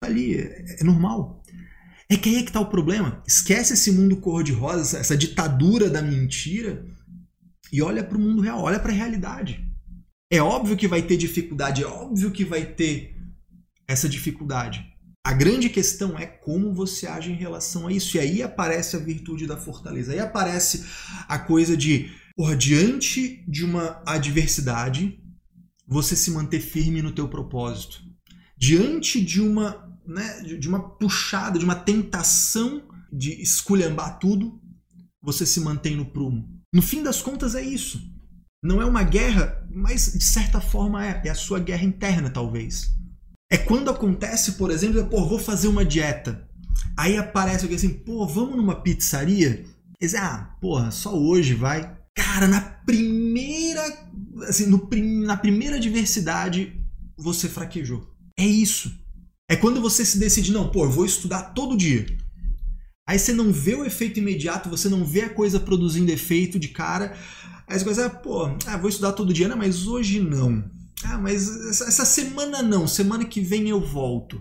ali, 0.00 0.36
é, 0.36 0.82
normal. 0.82 1.42
É 2.08 2.16
que 2.16 2.28
aí 2.28 2.36
é 2.36 2.42
que 2.42 2.52
tá 2.52 2.60
o 2.60 2.70
problema. 2.70 3.22
Esquece 3.26 3.74
esse 3.74 3.92
mundo 3.92 4.16
cor-de-rosa, 4.16 4.98
essa 4.98 5.16
ditadura 5.16 5.88
da 5.88 6.02
mentira 6.02 6.84
e 7.72 7.80
olha 7.82 8.02
para 8.02 8.18
o 8.18 8.20
mundo 8.20 8.42
real, 8.42 8.62
olha 8.62 8.80
para 8.80 8.90
a 8.90 8.94
realidade. 8.94 9.64
É 10.30 10.40
óbvio 10.40 10.76
que 10.76 10.88
vai 10.88 11.02
ter 11.02 11.16
dificuldade, 11.16 11.82
é 11.82 11.86
óbvio 11.86 12.30
que 12.30 12.44
vai 12.44 12.64
ter 12.64 13.16
essa 13.86 14.08
dificuldade. 14.08 14.84
A 15.24 15.32
grande 15.32 15.68
questão 15.68 16.18
é 16.18 16.26
como 16.26 16.74
você 16.74 17.06
age 17.06 17.30
em 17.30 17.36
relação 17.36 17.86
a 17.86 17.92
isso. 17.92 18.16
E 18.16 18.20
aí 18.20 18.42
aparece 18.42 18.96
a 18.96 18.98
virtude 18.98 19.46
da 19.46 19.56
fortaleza. 19.56 20.12
Aí 20.12 20.18
aparece 20.18 20.84
a 21.28 21.38
coisa 21.38 21.76
de, 21.76 22.10
diante 22.58 23.44
de 23.46 23.64
uma 23.64 24.02
adversidade, 24.06 25.20
você 25.86 26.16
se 26.16 26.30
manter 26.30 26.60
firme 26.60 27.02
no 27.02 27.12
teu 27.12 27.28
propósito. 27.28 28.00
Diante 28.56 29.20
de 29.20 29.40
uma 29.40 29.89
né, 30.10 30.40
de 30.42 30.68
uma 30.68 30.80
puxada, 30.96 31.58
de 31.58 31.64
uma 31.64 31.74
tentação 31.74 32.82
de 33.12 33.40
esculhambar 33.40 34.18
tudo, 34.18 34.60
você 35.22 35.46
se 35.46 35.60
mantém 35.60 35.96
no 35.96 36.06
prumo. 36.06 36.48
No 36.72 36.82
fim 36.82 37.02
das 37.02 37.22
contas 37.22 37.54
é 37.54 37.62
isso. 37.62 38.00
Não 38.62 38.82
é 38.82 38.84
uma 38.84 39.02
guerra, 39.02 39.66
mas 39.70 40.12
de 40.12 40.24
certa 40.24 40.60
forma 40.60 41.04
é. 41.04 41.22
É 41.24 41.30
a 41.30 41.34
sua 41.34 41.58
guerra 41.60 41.84
interna, 41.84 42.28
talvez. 42.28 42.90
É 43.50 43.56
quando 43.56 43.90
acontece, 43.90 44.52
por 44.52 44.70
exemplo, 44.70 45.04
pô, 45.06 45.26
vou 45.26 45.38
fazer 45.38 45.68
uma 45.68 45.84
dieta. 45.84 46.48
Aí 46.96 47.16
aparece 47.16 47.62
alguém 47.62 47.76
assim, 47.76 47.88
pô, 47.88 48.26
vamos 48.26 48.56
numa 48.56 48.82
pizzaria? 48.82 49.64
Eles, 50.00 50.14
ah, 50.14 50.56
porra, 50.60 50.90
só 50.90 51.16
hoje 51.16 51.54
vai. 51.54 51.96
Cara, 52.14 52.48
na 52.48 52.60
primeira, 52.60 53.82
assim, 54.48 54.66
no, 54.66 54.88
na 55.24 55.36
primeira 55.36 55.78
diversidade, 55.78 56.80
você 57.16 57.48
fraquejou. 57.48 58.08
É 58.38 58.46
isso. 58.46 58.92
É 59.50 59.56
quando 59.56 59.80
você 59.80 60.04
se 60.04 60.16
decide, 60.16 60.52
não, 60.52 60.68
pô, 60.68 60.84
eu 60.84 60.90
vou 60.92 61.04
estudar 61.04 61.42
todo 61.54 61.76
dia. 61.76 62.06
Aí 63.04 63.18
você 63.18 63.32
não 63.32 63.52
vê 63.52 63.74
o 63.74 63.84
efeito 63.84 64.20
imediato, 64.20 64.70
você 64.70 64.88
não 64.88 65.04
vê 65.04 65.22
a 65.22 65.28
coisa 65.28 65.58
produzindo 65.58 66.12
efeito 66.12 66.56
de 66.56 66.68
cara. 66.68 67.16
Aí 67.66 67.76
você 67.76 67.82
começa, 67.82 68.06
ah, 68.06 68.10
pô, 68.10 68.44
ah, 68.64 68.76
vou 68.76 68.88
estudar 68.88 69.10
todo 69.10 69.34
dia, 69.34 69.48
não, 69.48 69.56
mas 69.56 69.88
hoje 69.88 70.20
não. 70.20 70.62
Ah, 71.02 71.18
mas 71.18 71.48
essa 71.80 72.04
semana 72.04 72.62
não, 72.62 72.86
semana 72.86 73.24
que 73.24 73.40
vem 73.40 73.68
eu 73.68 73.80
volto. 73.80 74.40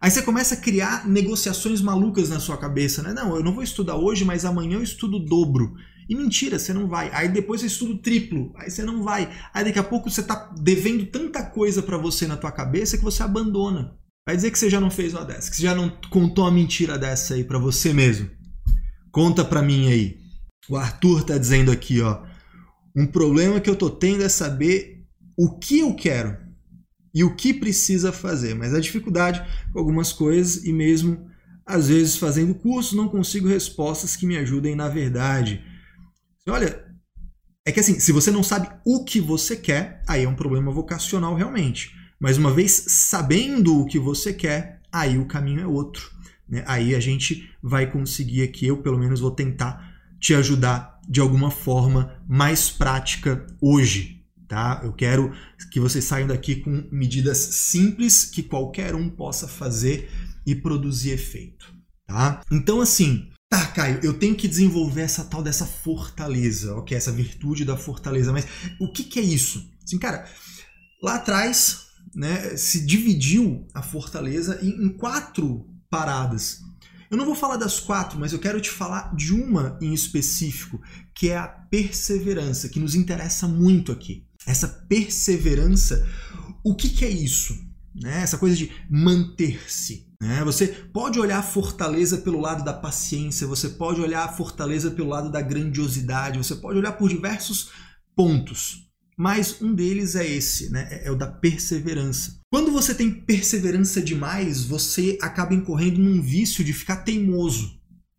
Aí 0.00 0.10
você 0.10 0.22
começa 0.22 0.56
a 0.56 0.60
criar 0.60 1.06
negociações 1.06 1.80
malucas 1.80 2.28
na 2.28 2.40
sua 2.40 2.56
cabeça, 2.56 3.00
né? 3.00 3.12
Não, 3.12 3.36
eu 3.36 3.44
não 3.44 3.54
vou 3.54 3.62
estudar 3.62 3.94
hoje, 3.94 4.24
mas 4.24 4.44
amanhã 4.44 4.78
eu 4.78 4.82
estudo 4.82 5.20
dobro. 5.20 5.76
E 6.08 6.16
mentira, 6.16 6.58
você 6.58 6.72
não 6.72 6.88
vai. 6.88 7.12
Aí 7.12 7.28
depois 7.28 7.60
você 7.60 7.68
estuda 7.68 7.92
o 7.92 7.98
triplo, 7.98 8.52
aí 8.56 8.72
você 8.72 8.82
não 8.82 9.04
vai. 9.04 9.30
Aí 9.54 9.64
daqui 9.64 9.78
a 9.78 9.84
pouco 9.84 10.10
você 10.10 10.24
tá 10.24 10.52
devendo 10.60 11.06
tanta 11.06 11.44
coisa 11.44 11.80
para 11.80 11.96
você 11.96 12.26
na 12.26 12.36
tua 12.36 12.50
cabeça 12.50 12.98
que 12.98 13.04
você 13.04 13.22
abandona. 13.22 13.96
Vai 14.28 14.36
dizer 14.36 14.50
que 14.50 14.58
você 14.58 14.68
já 14.68 14.78
não 14.78 14.90
fez 14.90 15.14
uma 15.14 15.24
dessa, 15.24 15.50
que 15.50 15.56
você 15.56 15.62
já 15.62 15.74
não 15.74 15.88
contou 16.10 16.44
uma 16.44 16.50
mentira 16.50 16.98
dessa 16.98 17.32
aí 17.32 17.42
para 17.42 17.58
você 17.58 17.94
mesmo. 17.94 18.28
Conta 19.10 19.42
pra 19.42 19.62
mim 19.62 19.90
aí. 19.90 20.18
O 20.68 20.76
Arthur 20.76 21.24
tá 21.24 21.38
dizendo 21.38 21.72
aqui, 21.72 22.02
ó. 22.02 22.26
Um 22.94 23.06
problema 23.06 23.58
que 23.58 23.70
eu 23.70 23.74
tô 23.74 23.88
tendo 23.88 24.22
é 24.22 24.28
saber 24.28 25.02
o 25.34 25.58
que 25.58 25.78
eu 25.78 25.94
quero 25.94 26.36
e 27.14 27.24
o 27.24 27.34
que 27.34 27.54
precisa 27.54 28.12
fazer, 28.12 28.54
mas 28.54 28.74
a 28.74 28.80
dificuldade 28.80 29.42
com 29.72 29.78
algumas 29.78 30.12
coisas 30.12 30.62
e 30.62 30.74
mesmo 30.74 31.26
às 31.64 31.88
vezes 31.88 32.18
fazendo 32.18 32.54
curso 32.54 32.94
não 32.94 33.08
consigo 33.08 33.48
respostas 33.48 34.14
que 34.14 34.26
me 34.26 34.36
ajudem 34.36 34.76
na 34.76 34.90
verdade. 34.90 35.64
Olha, 36.46 36.84
é 37.66 37.72
que 37.72 37.80
assim, 37.80 37.98
se 37.98 38.12
você 38.12 38.30
não 38.30 38.42
sabe 38.42 38.68
o 38.84 39.06
que 39.06 39.22
você 39.22 39.56
quer, 39.56 40.02
aí 40.06 40.24
é 40.24 40.28
um 40.28 40.36
problema 40.36 40.70
vocacional 40.70 41.34
realmente. 41.34 41.96
Mas 42.20 42.36
uma 42.36 42.52
vez 42.52 42.84
sabendo 42.88 43.80
o 43.80 43.86
que 43.86 43.98
você 43.98 44.32
quer, 44.32 44.80
aí 44.92 45.18
o 45.18 45.26
caminho 45.26 45.60
é 45.60 45.66
outro. 45.66 46.10
Né? 46.48 46.64
Aí 46.66 46.94
a 46.94 47.00
gente 47.00 47.50
vai 47.62 47.90
conseguir 47.90 48.42
aqui, 48.42 48.66
eu 48.66 48.82
pelo 48.82 48.98
menos 48.98 49.20
vou 49.20 49.30
tentar 49.30 49.96
te 50.20 50.34
ajudar 50.34 50.98
de 51.08 51.20
alguma 51.20 51.50
forma 51.50 52.20
mais 52.28 52.70
prática 52.70 53.46
hoje. 53.60 54.24
Tá? 54.48 54.80
Eu 54.82 54.92
quero 54.92 55.32
que 55.70 55.78
vocês 55.78 56.04
saiam 56.04 56.26
daqui 56.26 56.56
com 56.56 56.88
medidas 56.90 57.38
simples 57.38 58.24
que 58.24 58.42
qualquer 58.42 58.94
um 58.94 59.08
possa 59.10 59.46
fazer 59.46 60.10
e 60.46 60.54
produzir 60.54 61.10
efeito. 61.10 61.72
Tá? 62.06 62.40
Então, 62.50 62.80
assim, 62.80 63.28
tá, 63.50 63.66
Caio, 63.66 64.00
eu 64.02 64.14
tenho 64.14 64.34
que 64.34 64.48
desenvolver 64.48 65.02
essa 65.02 65.22
tal 65.22 65.42
dessa 65.42 65.66
fortaleza, 65.66 66.74
ok? 66.74 66.96
Essa 66.96 67.12
virtude 67.12 67.66
da 67.66 67.76
fortaleza. 67.76 68.32
Mas 68.32 68.46
o 68.80 68.90
que, 68.90 69.04
que 69.04 69.18
é 69.18 69.22
isso? 69.22 69.70
Assim, 69.84 69.98
cara, 69.98 70.26
lá 71.02 71.16
atrás 71.16 71.87
né, 72.14 72.56
se 72.56 72.84
dividiu 72.84 73.66
a 73.74 73.82
fortaleza 73.82 74.58
em, 74.62 74.86
em 74.86 74.88
quatro 74.88 75.66
paradas. 75.90 76.60
Eu 77.10 77.16
não 77.16 77.24
vou 77.24 77.34
falar 77.34 77.56
das 77.56 77.80
quatro, 77.80 78.18
mas 78.18 78.32
eu 78.32 78.38
quero 78.38 78.60
te 78.60 78.70
falar 78.70 79.14
de 79.14 79.32
uma 79.32 79.78
em 79.80 79.94
específico, 79.94 80.80
que 81.14 81.30
é 81.30 81.38
a 81.38 81.48
perseverança, 81.48 82.68
que 82.68 82.78
nos 82.78 82.94
interessa 82.94 83.48
muito 83.48 83.90
aqui. 83.90 84.26
Essa 84.46 84.68
perseverança, 84.68 86.06
o 86.62 86.74
que, 86.74 86.90
que 86.90 87.04
é 87.04 87.10
isso? 87.10 87.54
Né? 87.94 88.22
Essa 88.22 88.36
coisa 88.36 88.56
de 88.56 88.70
manter-se. 88.90 90.06
Né? 90.20 90.44
Você 90.44 90.66
pode 90.66 91.18
olhar 91.18 91.38
a 91.38 91.42
fortaleza 91.42 92.18
pelo 92.18 92.40
lado 92.40 92.62
da 92.62 92.74
paciência, 92.74 93.46
você 93.46 93.70
pode 93.70 94.00
olhar 94.00 94.24
a 94.24 94.32
fortaleza 94.32 94.90
pelo 94.90 95.08
lado 95.08 95.30
da 95.30 95.40
grandiosidade, 95.40 96.38
você 96.38 96.56
pode 96.56 96.78
olhar 96.78 96.92
por 96.92 97.08
diversos 97.08 97.70
pontos. 98.14 98.87
Mas 99.18 99.60
um 99.60 99.74
deles 99.74 100.14
é 100.14 100.24
esse, 100.24 100.70
né? 100.70 100.86
É, 100.92 101.08
é 101.08 101.10
o 101.10 101.16
da 101.16 101.26
perseverança. 101.26 102.38
Quando 102.48 102.70
você 102.70 102.94
tem 102.94 103.10
perseverança 103.10 104.00
demais, 104.00 104.64
você 104.64 105.18
acaba 105.20 105.52
incorrendo 105.52 106.00
num 106.00 106.22
vício 106.22 106.62
de 106.62 106.72
ficar 106.72 106.98
teimoso. 106.98 107.78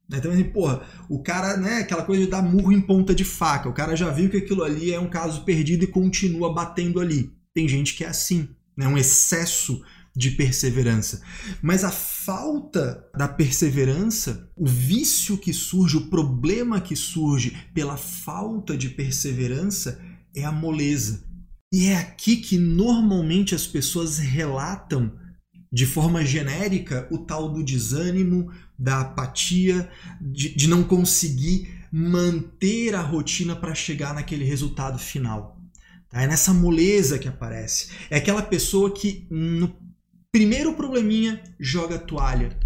Né? 0.10 0.18
Então, 0.18 0.30
assim, 0.30 0.44
porra, 0.44 0.82
o 1.10 1.24
cara, 1.24 1.56
né, 1.56 1.78
aquela 1.78 2.04
coisa 2.04 2.26
de 2.26 2.30
dar 2.30 2.42
murro 2.42 2.74
em 2.74 2.82
ponta 2.82 3.16
de 3.16 3.24
faca. 3.24 3.70
O 3.70 3.74
cara 3.74 3.96
já 3.96 4.12
viu 4.12 4.30
que 4.30 4.38
aquilo 4.38 4.62
ali 4.62 4.92
é 4.92 5.00
um 5.00 5.10
caso 5.10 5.46
perdido 5.46 5.86
e 5.86 5.88
continua 5.88 6.54
batendo 6.54 7.00
ali. 7.00 7.32
Tem 7.54 7.66
gente 7.66 7.96
que 7.96 8.04
é 8.04 8.08
assim, 8.08 8.50
né? 8.78 8.86
Um 8.86 8.98
excesso 8.98 9.82
de 10.14 10.32
perseverança. 10.32 11.22
Mas 11.62 11.86
a 11.86 11.92
falta 11.92 13.06
da 13.16 13.28
perseverança, 13.28 14.52
o 14.58 14.68
vício 14.68 15.38
que 15.38 15.54
surge, 15.54 15.96
o 15.96 16.10
problema 16.10 16.82
que 16.82 16.96
surge 16.96 17.56
pela 17.74 17.96
falta 17.96 18.78
de 18.78 18.90
perseverança 18.90 19.98
é 20.36 20.44
a 20.44 20.52
moleza. 20.52 21.24
E 21.72 21.88
é 21.88 21.98
aqui 21.98 22.38
que 22.38 22.58
normalmente 22.58 23.54
as 23.54 23.68
pessoas 23.68 24.18
relatam 24.18 25.12
de 25.72 25.86
forma 25.86 26.26
genérica 26.26 27.08
o 27.12 27.20
tal 27.20 27.50
do 27.50 27.64
desânimo, 27.64 28.52
da 28.78 29.02
apatia, 29.02 29.90
de, 30.20 30.56
de 30.56 30.68
não 30.68 30.84
conseguir 30.84 31.70
manter 31.92 32.96
a 32.96 33.02
rotina 33.02 33.56
para 33.56 33.76
chegar 33.76 34.14
naquele 34.14 34.44
resultado 34.44 34.98
final. 34.98 35.60
Tá? 36.10 36.24
É 36.24 36.28
nessa 36.28 36.54
moleza 36.54 37.20
que 37.20 37.28
aparece. 37.28 37.90
É 38.10 38.18
aquela 38.18 38.42
pessoa 38.42 38.92
que 38.92 39.28
no 39.30 39.76
primeiro 40.32 40.74
probleminha 40.74 41.42
joga 41.60 41.96
a 41.96 42.00
toalha. 42.00 42.58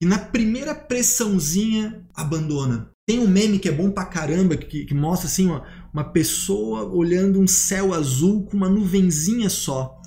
E 0.00 0.06
na 0.06 0.18
primeira 0.18 0.74
pressãozinha 0.74 2.04
abandona. 2.14 2.90
Tem 3.06 3.18
um 3.18 3.28
meme 3.28 3.58
que 3.58 3.68
é 3.68 3.72
bom 3.72 3.90
pra 3.90 4.04
caramba, 4.04 4.56
que, 4.56 4.84
que 4.84 4.94
mostra 4.94 5.28
assim, 5.28 5.48
ó, 5.48 5.62
uma 5.92 6.04
pessoa 6.04 6.84
olhando 6.84 7.40
um 7.40 7.46
céu 7.46 7.92
azul 7.92 8.44
com 8.44 8.56
uma 8.56 8.68
nuvenzinha 8.68 9.50
só. 9.50 10.00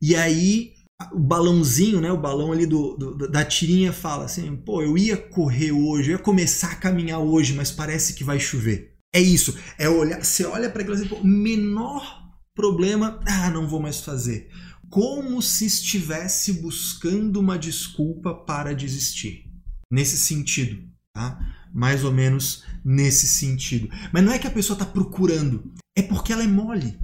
E 0.00 0.14
aí 0.14 0.72
o 1.12 1.18
balãozinho, 1.18 2.00
né, 2.00 2.12
o 2.12 2.20
balão 2.20 2.52
ali 2.52 2.66
do, 2.66 2.96
do, 2.96 3.28
da 3.28 3.44
tirinha 3.44 3.92
fala 3.92 4.26
assim, 4.26 4.54
pô, 4.54 4.82
eu 4.82 4.96
ia 4.96 5.16
correr 5.16 5.72
hoje, 5.72 6.10
eu 6.10 6.16
ia 6.16 6.22
começar 6.22 6.72
a 6.72 6.76
caminhar 6.76 7.18
hoje, 7.18 7.54
mas 7.54 7.72
parece 7.72 8.14
que 8.14 8.22
vai 8.22 8.38
chover. 8.38 8.94
É 9.14 9.20
isso, 9.20 9.58
é 9.78 9.88
olhar, 9.88 10.24
você 10.24 10.44
olha 10.44 10.70
para 10.70 10.82
aquilo 10.82 10.96
assim, 10.96 11.08
menor 11.24 12.22
problema, 12.54 13.20
ah, 13.26 13.50
não 13.50 13.66
vou 13.66 13.80
mais 13.80 14.00
fazer. 14.00 14.48
Como 14.88 15.40
se 15.40 15.66
estivesse 15.66 16.52
buscando 16.54 17.40
uma 17.40 17.58
desculpa 17.58 18.34
para 18.34 18.74
desistir. 18.74 19.50
Nesse 19.90 20.18
sentido, 20.18 20.82
tá? 21.14 21.38
Mais 21.72 22.04
ou 22.04 22.12
menos 22.12 22.64
nesse 22.84 23.26
sentido. 23.26 23.88
Mas 24.12 24.22
não 24.24 24.32
é 24.32 24.38
que 24.38 24.46
a 24.46 24.50
pessoa 24.50 24.74
está 24.74 24.84
procurando, 24.84 25.72
é 25.96 26.02
porque 26.02 26.32
ela 26.32 26.44
é 26.44 26.46
mole. 26.46 26.98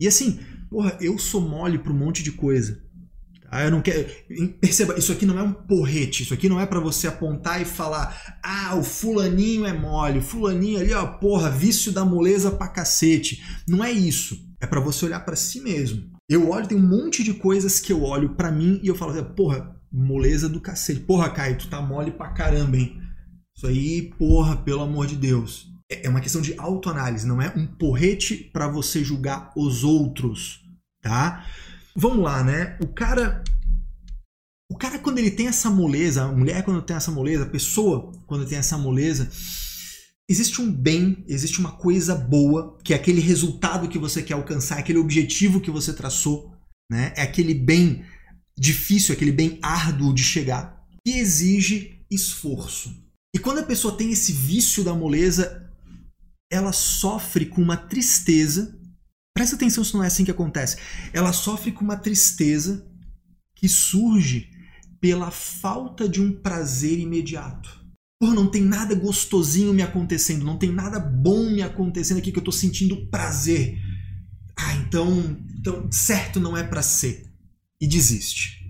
E 0.00 0.06
assim, 0.06 0.40
porra, 0.70 0.96
eu 1.00 1.18
sou 1.18 1.40
mole 1.40 1.78
para 1.78 1.92
um 1.92 1.96
monte 1.96 2.22
de 2.22 2.32
coisa. 2.32 2.82
Tá? 3.54 3.64
Eu 3.64 3.70
não 3.70 3.80
quero. 3.80 4.06
Perceba, 4.60 4.98
isso 4.98 5.12
aqui 5.12 5.24
não 5.24 5.38
é 5.38 5.42
um 5.42 5.52
porrete, 5.52 6.24
isso 6.24 6.34
aqui 6.34 6.48
não 6.48 6.60
é 6.60 6.66
para 6.66 6.80
você 6.80 7.06
apontar 7.06 7.62
e 7.62 7.64
falar, 7.64 8.38
ah, 8.42 8.74
o 8.74 8.82
fulaninho 8.82 9.64
é 9.64 9.72
mole, 9.72 10.18
o 10.18 10.22
fulaninho 10.22 10.80
ali, 10.80 10.92
ó, 10.92 11.06
porra, 11.06 11.50
vício 11.50 11.92
da 11.92 12.04
moleza 12.04 12.50
pra 12.50 12.68
cacete. 12.68 13.42
Não 13.68 13.84
é 13.84 13.92
isso. 13.92 14.36
É 14.60 14.66
para 14.66 14.80
você 14.80 15.04
olhar 15.04 15.20
para 15.20 15.36
si 15.36 15.60
mesmo. 15.60 16.10
Eu 16.28 16.50
olho, 16.50 16.66
tem 16.66 16.76
um 16.76 16.88
monte 16.88 17.22
de 17.22 17.34
coisas 17.34 17.78
que 17.78 17.92
eu 17.92 18.02
olho 18.02 18.34
para 18.34 18.50
mim 18.50 18.80
e 18.82 18.88
eu 18.88 18.94
falo, 18.94 19.24
porra, 19.36 19.78
moleza 19.92 20.48
do 20.48 20.60
cacete. 20.60 21.00
Porra, 21.00 21.30
Caio, 21.30 21.58
tu 21.58 21.68
tá 21.68 21.80
mole 21.80 22.10
pra 22.10 22.32
caramba, 22.32 22.76
hein? 22.76 22.98
Isso 23.56 23.66
aí, 23.66 24.10
porra, 24.18 24.56
pelo 24.56 24.82
amor 24.82 25.06
de 25.06 25.16
Deus. 25.16 25.68
É, 25.90 26.06
é 26.06 26.10
uma 26.10 26.20
questão 26.20 26.40
de 26.40 26.54
autoanálise, 26.58 27.26
não 27.26 27.40
é 27.40 27.52
um 27.56 27.66
porrete 27.66 28.50
para 28.52 28.68
você 28.68 29.04
julgar 29.04 29.52
os 29.56 29.84
outros, 29.84 30.60
tá? 31.00 31.46
Vamos 31.94 32.24
lá, 32.24 32.42
né? 32.42 32.76
O 32.82 32.88
cara 32.88 33.44
o 34.70 34.76
cara 34.76 34.98
quando 34.98 35.18
ele 35.18 35.30
tem 35.30 35.46
essa 35.46 35.70
moleza, 35.70 36.24
a 36.24 36.32
mulher 36.32 36.64
quando 36.64 36.82
tem 36.82 36.96
essa 36.96 37.10
moleza, 37.10 37.44
a 37.44 37.48
pessoa 37.48 38.10
quando 38.26 38.46
tem 38.46 38.58
essa 38.58 38.76
moleza, 38.76 39.30
existe 40.28 40.60
um 40.60 40.72
bem, 40.72 41.22
existe 41.28 41.60
uma 41.60 41.72
coisa 41.72 42.14
boa, 42.14 42.76
que 42.82 42.92
é 42.92 42.96
aquele 42.96 43.20
resultado 43.20 43.88
que 43.88 43.98
você 43.98 44.22
quer 44.22 44.34
alcançar, 44.34 44.78
aquele 44.78 44.98
objetivo 44.98 45.60
que 45.60 45.70
você 45.70 45.92
traçou, 45.92 46.52
né? 46.90 47.12
É 47.16 47.22
aquele 47.22 47.54
bem 47.54 48.04
difícil, 48.58 49.14
aquele 49.14 49.32
bem 49.32 49.58
árduo 49.62 50.12
de 50.14 50.24
chegar, 50.24 50.84
que 51.06 51.12
exige 51.12 52.00
esforço. 52.10 53.03
E 53.34 53.38
quando 53.40 53.58
a 53.58 53.64
pessoa 53.64 53.96
tem 53.96 54.12
esse 54.12 54.32
vício 54.32 54.84
da 54.84 54.94
moleza, 54.94 55.68
ela 56.48 56.72
sofre 56.72 57.46
com 57.46 57.60
uma 57.60 57.76
tristeza. 57.76 58.78
Presta 59.36 59.56
atenção 59.56 59.82
se 59.82 59.92
não 59.92 60.04
é 60.04 60.06
assim 60.06 60.24
que 60.24 60.30
acontece. 60.30 60.76
Ela 61.12 61.32
sofre 61.32 61.72
com 61.72 61.82
uma 61.82 61.96
tristeza 61.96 62.86
que 63.56 63.68
surge 63.68 64.50
pela 65.00 65.32
falta 65.32 66.08
de 66.08 66.22
um 66.22 66.32
prazer 66.32 66.98
imediato. 67.00 67.84
Pô, 68.20 68.28
não 68.28 68.48
tem 68.48 68.62
nada 68.62 68.94
gostosinho 68.94 69.74
me 69.74 69.82
acontecendo, 69.82 70.44
não 70.44 70.56
tem 70.56 70.70
nada 70.70 71.00
bom 71.00 71.50
me 71.50 71.60
acontecendo 71.60 72.18
aqui 72.18 72.30
que 72.30 72.38
eu 72.38 72.40
estou 72.40 72.52
sentindo 72.52 73.08
prazer. 73.08 73.76
Ah, 74.56 74.74
então, 74.76 75.36
então 75.58 75.90
certo 75.90 76.38
não 76.38 76.56
é 76.56 76.62
para 76.62 76.82
ser. 76.82 77.26
E 77.80 77.86
desiste. 77.86 78.64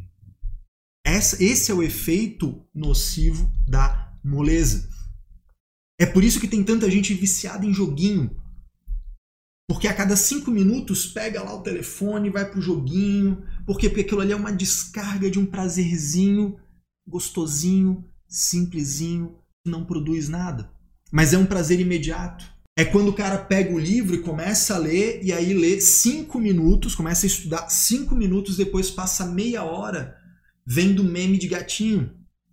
Essa, 1.07 1.43
esse 1.45 1.71
é 1.71 1.75
o 1.75 1.83
efeito 1.83 2.67
nocivo 2.75 3.53
da 3.69 4.04
moleza. 4.25 4.89
É 6.01 6.07
por 6.07 6.25
isso 6.25 6.41
que 6.41 6.49
tem 6.49 6.65
tanta 6.65 6.91
gente 6.91 7.13
viciada 7.15 7.67
em 7.67 7.75
joguinho. 7.75 8.35
Porque 9.69 9.89
a 9.89 9.95
cada 9.95 10.17
cinco 10.17 10.51
minutos 10.51 11.07
pega 11.07 11.43
lá 11.43 11.55
o 11.55 11.63
telefone, 11.63 12.31
vai 12.31 12.51
pro 12.51 12.61
joguinho. 12.61 13.45
Porque, 13.67 13.89
porque 13.89 14.03
aquilo 14.03 14.21
ali 14.21 14.33
é 14.33 14.37
uma 14.37 14.53
descarga 14.53 15.31
de 15.31 15.39
um 15.39 15.47
prazerzinho 15.47 16.59
gostosinho, 17.07 18.05
simplesinho, 18.27 19.39
que 19.63 19.71
não 19.71 19.85
produz 19.85 20.29
nada. 20.29 20.71
Mas 21.13 21.33
é 21.33 21.39
um 21.39 21.47
prazer 21.47 21.79
imediato. 21.79 22.53
É 22.77 22.85
quando 22.85 23.09
o 23.09 23.15
cara 23.15 23.39
pega 23.39 23.73
o 23.73 23.79
livro 23.79 24.17
e 24.17 24.23
começa 24.23 24.75
a 24.75 24.79
ler, 24.79 25.21
e 25.23 25.33
aí 25.33 25.55
lê 25.55 25.81
cinco 25.81 26.41
minutos, 26.41 26.95
começa 26.95 27.25
a 27.25 27.29
estudar 27.29 27.69
cinco 27.69 28.17
minutos, 28.17 28.57
depois 28.57 28.91
passa 28.91 29.27
meia 29.27 29.63
hora 29.63 30.17
vendo 30.67 31.05
meme 31.05 31.39
de 31.39 31.47
gatinho, 31.47 32.11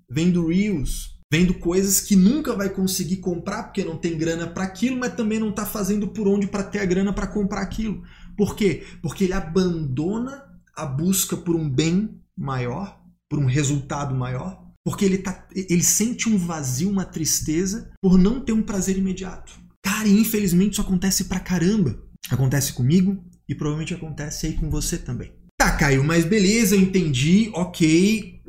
vendo 0.08 0.46
Reels, 0.46 1.20
vendo 1.32 1.54
coisas 1.54 2.02
que 2.02 2.14
nunca 2.14 2.54
vai 2.54 2.70
conseguir 2.70 3.18
comprar 3.18 3.64
porque 3.64 3.86
não 3.86 3.96
tem 3.96 4.18
grana 4.18 4.48
para 4.48 4.66
aquilo, 4.66 4.98
mas 4.98 5.16
também 5.16 5.40
não 5.40 5.50
está 5.50 5.66
fazendo 5.66 6.10
por 6.10 6.28
onde 6.28 6.46
para 6.46 6.64
ter 6.64 6.80
a 6.80 6.86
grana 6.86 7.14
para 7.14 7.26
comprar 7.26 7.62
aquilo. 7.62 8.04
Por 8.36 8.54
quê? 8.54 8.84
Porque 9.02 9.24
ele 9.24 9.34
abandona 9.34 10.44
a 10.76 10.86
busca 10.86 11.38
por 11.38 11.56
um 11.56 11.70
bem 11.70 12.20
maior, 12.38 13.00
por 13.30 13.40
um 13.40 13.46
resultado 13.46 14.14
maior, 14.14 14.62
porque 14.84 15.06
ele, 15.06 15.20
tá, 15.20 15.48
ele 15.56 15.84
sente 15.84 16.28
um 16.28 16.38
vazio, 16.38 16.90
uma 16.90 17.06
tristeza 17.06 17.90
por 18.02 18.18
não 18.18 18.42
ter 18.42 18.52
um 18.52 18.62
prazer 18.62 18.98
imediato. 18.98 19.54
Cara, 19.82 20.08
e 20.08 20.20
infelizmente 20.20 20.74
isso 20.74 20.82
acontece 20.82 21.26
pra 21.26 21.40
caramba. 21.40 21.98
Acontece 22.30 22.74
comigo 22.74 23.24
e 23.48 23.56
provavelmente 23.56 23.94
acontece 23.94 24.48
aí 24.48 24.54
com 24.54 24.70
você 24.70 24.98
também. 24.98 25.32
Tá, 25.58 25.78
Caio, 25.78 26.04
mas 26.04 26.26
beleza, 26.26 26.76
entendi, 26.76 27.52
ok. 27.54 28.42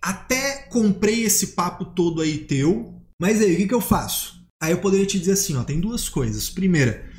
Até 0.00 0.62
comprei 0.68 1.24
esse 1.24 1.48
papo 1.48 1.84
todo 1.84 2.22
aí 2.22 2.38
teu, 2.38 2.94
mas 3.20 3.40
aí 3.40 3.54
o 3.54 3.56
que, 3.56 3.68
que 3.68 3.74
eu 3.74 3.80
faço? 3.80 4.38
Aí 4.60 4.72
eu 4.72 4.80
poderia 4.80 5.06
te 5.06 5.18
dizer 5.18 5.32
assim, 5.32 5.56
ó, 5.56 5.64
tem 5.64 5.80
duas 5.80 6.08
coisas. 6.08 6.48
Primeira, 6.50 7.10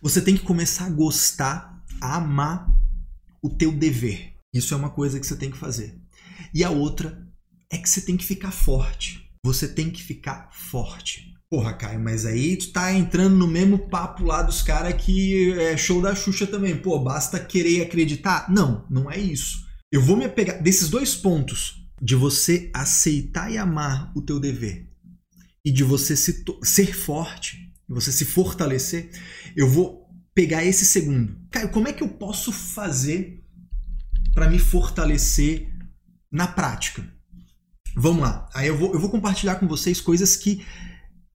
você 0.00 0.20
tem 0.20 0.36
que 0.36 0.44
começar 0.44 0.86
a 0.86 0.90
gostar, 0.90 1.84
a 2.00 2.16
amar 2.16 2.66
o 3.42 3.48
teu 3.48 3.72
dever. 3.72 4.34
Isso 4.52 4.74
é 4.74 4.76
uma 4.76 4.90
coisa 4.90 5.18
que 5.18 5.26
você 5.26 5.36
tem 5.36 5.50
que 5.50 5.58
fazer. 5.58 5.96
E 6.54 6.64
a 6.64 6.70
outra 6.70 7.26
é 7.70 7.78
que 7.78 7.88
você 7.88 8.00
tem 8.00 8.16
que 8.16 8.24
ficar 8.24 8.50
forte. 8.50 9.28
Você 9.44 9.68
tem 9.68 9.90
que 9.90 10.02
ficar 10.02 10.50
forte. 10.52 11.34
Porra, 11.50 11.72
Caio, 11.72 12.00
mas 12.00 12.26
aí 12.26 12.56
tu 12.56 12.72
tá 12.72 12.92
entrando 12.92 13.36
no 13.36 13.46
mesmo 13.46 13.78
papo 13.88 14.24
lá 14.24 14.42
dos 14.42 14.62
caras 14.62 14.94
que 14.94 15.52
é 15.58 15.76
show 15.76 16.00
da 16.00 16.14
Xuxa 16.14 16.46
também. 16.46 16.76
Pô, 16.76 16.98
basta 16.98 17.40
querer 17.40 17.82
acreditar. 17.82 18.50
Não, 18.50 18.86
não 18.88 19.10
é 19.10 19.18
isso. 19.18 19.66
Eu 19.92 20.00
vou 20.00 20.16
me 20.16 20.28
pegar 20.28 20.54
desses 20.54 20.88
dois 20.88 21.16
pontos 21.16 21.79
de 22.00 22.14
você 22.14 22.70
aceitar 22.72 23.52
e 23.52 23.58
amar 23.58 24.12
o 24.16 24.22
teu 24.22 24.40
dever 24.40 24.88
e 25.64 25.70
de 25.70 25.84
você 25.84 26.16
se, 26.16 26.44
ser 26.62 26.94
forte, 26.94 27.70
você 27.88 28.10
se 28.10 28.24
fortalecer, 28.24 29.10
eu 29.54 29.68
vou 29.68 30.08
pegar 30.34 30.64
esse 30.64 30.84
segundo. 30.84 31.36
Caio, 31.50 31.70
como 31.70 31.88
é 31.88 31.92
que 31.92 32.02
eu 32.02 32.08
posso 32.08 32.52
fazer 32.52 33.44
para 34.32 34.48
me 34.48 34.58
fortalecer 34.58 35.68
na 36.30 36.46
prática? 36.46 37.06
Vamos 37.96 38.22
lá. 38.22 38.48
Aí 38.54 38.68
eu 38.68 38.78
vou, 38.78 38.94
eu 38.94 39.00
vou 39.00 39.10
compartilhar 39.10 39.56
com 39.56 39.66
vocês 39.66 40.00
coisas 40.00 40.36
que 40.36 40.64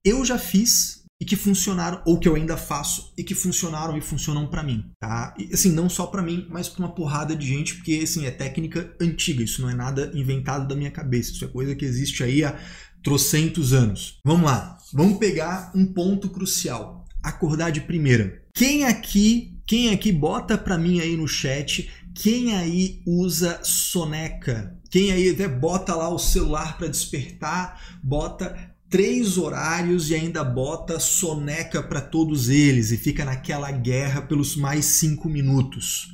eu 0.02 0.24
já 0.24 0.38
fiz 0.38 0.95
e 1.20 1.24
que 1.24 1.36
funcionaram 1.36 2.02
ou 2.04 2.18
que 2.18 2.28
eu 2.28 2.34
ainda 2.34 2.56
faço 2.56 3.12
e 3.16 3.24
que 3.24 3.34
funcionaram 3.34 3.96
e 3.96 4.00
funcionam 4.00 4.46
para 4.46 4.62
mim, 4.62 4.90
tá? 5.00 5.34
E, 5.38 5.52
assim, 5.52 5.72
não 5.72 5.88
só 5.88 6.06
para 6.06 6.22
mim, 6.22 6.46
mas 6.50 6.68
para 6.68 6.84
uma 6.84 6.94
porrada 6.94 7.34
de 7.34 7.46
gente, 7.46 7.74
porque 7.76 8.00
assim 8.02 8.26
é 8.26 8.30
técnica 8.30 8.94
antiga, 9.00 9.42
isso 9.42 9.62
não 9.62 9.70
é 9.70 9.74
nada 9.74 10.10
inventado 10.14 10.68
da 10.68 10.76
minha 10.76 10.90
cabeça, 10.90 11.32
isso 11.32 11.44
é 11.44 11.48
coisa 11.48 11.74
que 11.74 11.84
existe 11.84 12.22
aí 12.22 12.44
há 12.44 12.58
trocentos 13.02 13.72
anos. 13.72 14.18
Vamos 14.24 14.46
lá. 14.46 14.76
Vamos 14.92 15.18
pegar 15.18 15.70
um 15.74 15.86
ponto 15.86 16.28
crucial. 16.28 17.04
Acordar 17.22 17.70
de 17.70 17.80
primeira. 17.80 18.42
Quem 18.52 18.84
aqui, 18.84 19.60
quem 19.66 19.92
aqui 19.92 20.12
bota 20.12 20.58
para 20.58 20.78
mim 20.78 21.00
aí 21.00 21.16
no 21.16 21.26
chat, 21.26 21.90
quem 22.14 22.54
aí 22.54 23.02
usa 23.06 23.60
soneca? 23.62 24.76
Quem 24.90 25.12
aí 25.12 25.30
até 25.30 25.46
bota 25.46 25.94
lá 25.94 26.08
o 26.08 26.18
celular 26.18 26.78
para 26.78 26.88
despertar, 26.88 27.98
bota 28.02 28.74
três 28.88 29.36
horários 29.36 30.10
e 30.10 30.14
ainda 30.14 30.44
bota 30.44 30.98
soneca 31.00 31.82
para 31.82 32.00
todos 32.00 32.48
eles 32.48 32.90
e 32.90 32.96
fica 32.96 33.24
naquela 33.24 33.70
guerra 33.70 34.22
pelos 34.22 34.56
mais 34.56 34.84
cinco 34.84 35.28
minutos. 35.28 36.08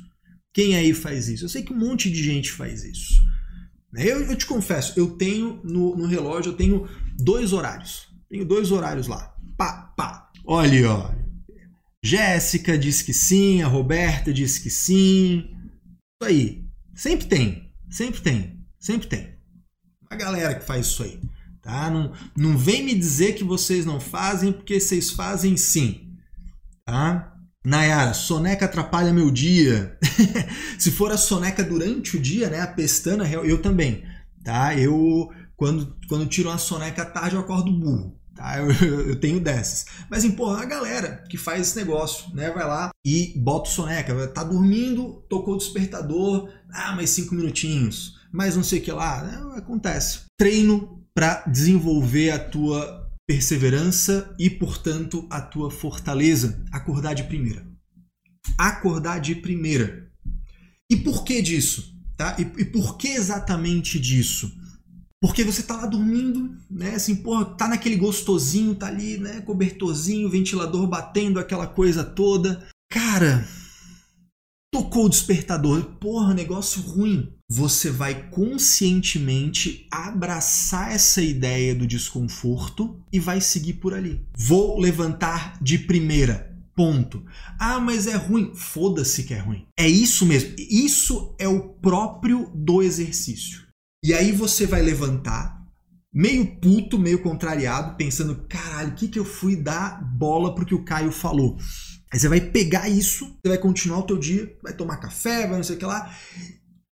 Quem 0.53 0.75
aí 0.75 0.93
faz 0.93 1.27
isso? 1.27 1.45
Eu 1.45 1.49
sei 1.49 1.63
que 1.63 1.73
um 1.73 1.77
monte 1.77 2.11
de 2.11 2.23
gente 2.23 2.51
faz 2.51 2.83
isso. 2.83 3.13
Eu, 3.95 4.21
eu 4.21 4.35
te 4.35 4.45
confesso, 4.45 4.93
eu 4.97 5.11
tenho 5.11 5.61
no, 5.63 5.95
no, 5.95 6.07
relógio, 6.07 6.51
eu 6.51 6.55
tenho 6.55 6.87
dois 7.17 7.53
horários. 7.53 8.07
Tenho 8.29 8.45
dois 8.45 8.71
horários 8.71 9.07
lá. 9.07 9.35
Pá, 9.57 9.93
pá. 9.95 10.31
Olha, 10.45 10.91
ó. 10.91 11.11
Jéssica 12.03 12.77
diz 12.77 13.01
que 13.01 13.13
sim, 13.13 13.61
a 13.61 13.67
Roberta 13.67 14.33
diz 14.33 14.57
que 14.57 14.69
sim. 14.69 15.49
Isso 16.21 16.29
aí. 16.29 16.65
Sempre 16.95 17.27
tem. 17.27 17.71
Sempre 17.89 18.21
tem. 18.21 18.59
Sempre 18.79 19.07
tem. 19.07 19.33
A 20.09 20.15
galera 20.15 20.55
que 20.55 20.65
faz 20.65 20.87
isso 20.87 21.03
aí. 21.03 21.19
Tá? 21.63 21.89
Não, 21.89 22.11
não 22.37 22.57
vem 22.57 22.83
me 22.83 22.93
dizer 22.93 23.33
que 23.35 23.43
vocês 23.43 23.85
não 23.85 23.99
fazem, 23.99 24.51
porque 24.51 24.79
vocês 24.79 25.11
fazem 25.11 25.55
sim. 25.55 26.09
Tá? 26.85 27.33
Nayara, 27.65 28.13
soneca 28.13 28.65
atrapalha 28.65 29.13
meu 29.13 29.31
dia. 29.31 29.97
Se 30.77 30.91
for 30.91 31.09
a 31.13 31.17
soneca 31.17 31.63
durante 31.63 32.17
o 32.17 32.19
dia, 32.19 32.49
né, 32.49 32.59
a 32.59 32.67
pestana, 32.67 33.25
eu 33.29 33.61
também. 33.61 34.03
Tá? 34.43 34.77
Eu, 34.77 35.29
quando, 35.55 35.95
quando 36.09 36.27
tiro 36.27 36.49
uma 36.49 36.57
soneca 36.57 37.03
à 37.03 37.05
tarde, 37.05 37.35
eu 37.35 37.41
acordo 37.41 37.71
burro. 37.71 38.19
Tá? 38.35 38.57
Eu, 38.57 38.69
eu, 38.71 39.15
tenho 39.15 39.39
dessas. 39.39 39.85
Mas, 40.09 40.25
porra, 40.33 40.63
a 40.63 40.65
galera 40.65 41.23
que 41.29 41.37
faz 41.37 41.61
esse 41.61 41.77
negócio, 41.77 42.35
né? 42.35 42.51
Vai 42.51 42.67
lá 42.67 42.89
e 43.05 43.33
bota 43.37 43.69
soneca. 43.69 44.27
Tá 44.27 44.43
dormindo, 44.43 45.23
tocou 45.29 45.53
o 45.53 45.57
despertador. 45.57 46.49
Ah, 46.69 46.93
mais 46.93 47.11
cinco 47.11 47.35
minutinhos. 47.35 48.19
Mais 48.33 48.57
não 48.57 48.63
sei 48.63 48.79
o 48.79 48.81
que 48.81 48.91
lá. 48.91 49.53
É, 49.55 49.59
acontece. 49.59 50.23
Treino 50.37 51.02
para 51.15 51.43
desenvolver 51.45 52.31
a 52.31 52.39
tua 52.39 53.09
perseverança 53.27 54.35
e, 54.37 54.49
portanto, 54.49 55.27
a 55.29 55.41
tua 55.41 55.71
fortaleza. 55.71 56.63
Acordar 56.71 57.13
de 57.13 57.23
primeira. 57.23 57.65
Acordar 58.57 59.19
de 59.19 59.35
primeira. 59.35 60.11
E 60.89 60.97
por 60.97 61.23
que 61.23 61.41
disso? 61.41 61.93
Tá? 62.17 62.35
E, 62.37 62.41
e 62.61 62.65
por 62.65 62.97
que 62.97 63.07
exatamente 63.07 63.99
disso? 63.99 64.51
Porque 65.21 65.43
você 65.43 65.63
tá 65.63 65.77
lá 65.77 65.85
dormindo, 65.85 66.53
né? 66.69 66.95
Assim, 66.95 67.15
porra, 67.15 67.45
tá 67.45 67.67
naquele 67.67 67.95
gostosinho, 67.95 68.75
tá 68.75 68.87
ali, 68.87 69.17
né? 69.17 69.39
Cobertorzinho, 69.41 70.29
ventilador 70.29 70.85
batendo, 70.85 71.39
aquela 71.39 71.65
coisa 71.65 72.03
toda. 72.03 72.67
Cara, 72.91 73.47
tocou 74.73 75.05
o 75.05 75.09
despertador. 75.09 75.81
Porra, 75.99 76.33
negócio 76.33 76.81
ruim. 76.81 77.33
Você 77.55 77.91
vai 77.91 78.31
conscientemente 78.31 79.85
abraçar 79.91 80.91
essa 80.91 81.21
ideia 81.21 81.75
do 81.75 81.85
desconforto 81.85 82.99
e 83.13 83.19
vai 83.19 83.39
seguir 83.39 83.73
por 83.73 83.93
ali. 83.93 84.25
Vou 84.35 84.79
levantar 84.79 85.61
de 85.61 85.77
primeira. 85.77 86.51
Ponto. 86.75 87.23
Ah, 87.59 87.79
mas 87.79 88.07
é 88.07 88.15
ruim. 88.15 88.53
Foda-se 88.55 89.21
que 89.21 89.35
é 89.35 89.37
ruim. 89.37 89.67
É 89.77 89.87
isso 89.87 90.25
mesmo. 90.25 90.55
Isso 90.57 91.35
é 91.37 91.47
o 91.47 91.69
próprio 91.75 92.51
do 92.55 92.81
exercício. 92.81 93.61
E 94.03 94.15
aí 94.15 94.31
você 94.31 94.65
vai 94.65 94.81
levantar, 94.81 95.55
meio 96.11 96.59
puto, 96.59 96.97
meio 96.97 97.21
contrariado, 97.21 97.95
pensando: 97.95 98.47
caralho, 98.49 98.93
o 98.93 98.95
que, 98.95 99.07
que 99.07 99.19
eu 99.19 99.25
fui 99.25 99.55
dar 99.55 100.03
bola 100.03 100.55
pro 100.55 100.65
que 100.65 100.73
o 100.73 100.83
Caio 100.83 101.11
falou? 101.11 101.59
Aí 102.11 102.19
você 102.19 102.27
vai 102.27 102.41
pegar 102.41 102.89
isso, 102.89 103.25
você 103.25 103.49
vai 103.49 103.57
continuar 103.59 103.99
o 103.99 104.07
teu 104.07 104.17
dia, 104.17 104.55
vai 104.63 104.73
tomar 104.73 104.97
café, 104.97 105.47
vai 105.47 105.57
não 105.57 105.63
sei 105.63 105.75
o 105.75 105.79
que 105.79 105.85
lá, 105.85 106.15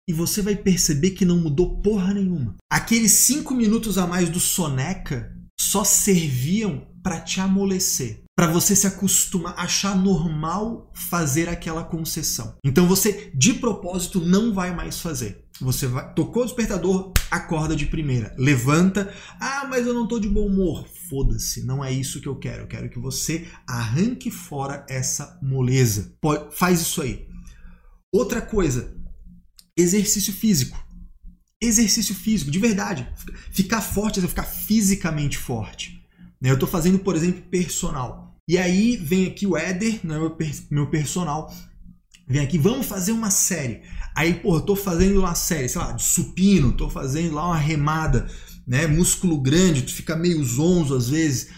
e 0.09 0.12
você 0.12 0.40
vai 0.40 0.57
perceber 0.57 1.11
que 1.11 1.27
não 1.27 1.37
mudou 1.37 1.83
porra 1.83 2.14
nenhuma. 2.14 2.57
Aqueles 2.73 3.12
cinco 3.12 3.55
minutos 3.55 3.99
a 3.99 4.07
mais 4.07 4.31
do 4.31 4.40
soneca 4.40 5.31
só 5.61 5.85
serviam 5.85 6.88
para 7.03 7.21
te 7.21 7.40
amolecer, 7.40 8.23
para 8.35 8.51
você 8.51 8.75
se 8.75 8.87
acostumar, 8.87 9.55
achar 9.57 9.97
normal 9.97 10.90
fazer 10.94 11.49
aquela 11.49 11.85
concessão. 11.85 12.57
Então 12.64 12.87
você, 12.87 13.31
de 13.35 13.55
propósito, 13.55 14.21
não 14.21 14.55
vai 14.55 14.75
mais 14.75 15.01
fazer. 15.01 15.44
Você 15.61 15.87
vai, 15.87 16.12
tocou 16.14 16.42
o 16.42 16.47
despertador, 16.47 17.12
acorda 17.31 17.75
de 17.75 17.87
primeira, 17.87 18.35
levanta. 18.38 19.12
Ah, 19.40 19.66
mas 19.68 19.87
eu 19.87 19.92
não 19.92 20.07
tô 20.07 20.18
de 20.18 20.29
bom 20.29 20.47
humor. 20.47 20.87
Foda-se, 21.09 21.64
não 21.64 21.85
é 21.85 21.92
isso 21.92 22.21
que 22.21 22.29
eu 22.29 22.37
quero. 22.37 22.62
Eu 22.62 22.68
quero 22.68 22.88
que 22.88 22.99
você 22.99 23.47
arranque 23.66 24.31
fora 24.31 24.87
essa 24.88 25.38
moleza. 25.42 26.14
Pode, 26.21 26.57
faz 26.57 26.81
isso 26.81 27.03
aí. 27.03 27.27
Outra 28.12 28.40
coisa, 28.40 28.97
exercício 29.79 30.33
físico. 30.33 30.77
Exercício 31.61 32.14
físico, 32.14 32.51
de 32.51 32.59
verdade. 32.59 33.09
Ficar 33.53 33.81
forte 33.81 34.19
é 34.19 34.27
ficar 34.27 34.45
fisicamente 34.45 35.38
forte. 35.38 36.03
Né, 36.41 36.51
eu 36.51 36.55
estou 36.55 36.69
fazendo, 36.69 36.99
por 36.99 37.17
exemplo, 37.17 37.43
personal. 37.43 38.37
E 38.49 38.59
aí 38.59 38.97
vem 38.97 39.27
aqui 39.27 39.47
o 39.47 39.57
Éder, 39.57 40.01
né, 40.05 40.19
meu 40.71 40.87
personal, 40.87 41.53
vem 42.27 42.41
aqui, 42.41 42.59
vamos 42.59 42.87
fazer 42.87 43.12
uma 43.12 43.31
série. 43.31 43.83
Aí, 44.17 44.35
pô, 44.35 44.57
eu 44.57 44.61
tô 44.61 44.75
fazendo 44.75 45.21
uma 45.21 45.35
série, 45.35 45.69
sei 45.69 45.81
lá, 45.81 45.93
de 45.93 46.03
supino, 46.03 46.73
tô 46.73 46.91
fazendo 46.91 47.35
lá 47.35 47.47
uma 47.47 47.57
remada, 47.57 48.29
né? 48.67 48.87
Músculo 48.87 49.41
grande, 49.41 49.83
tu 49.83 49.95
fica 49.95 50.17
meio 50.17 50.43
zonzo 50.45 50.97
às 50.97 51.09
vezes. 51.09 51.51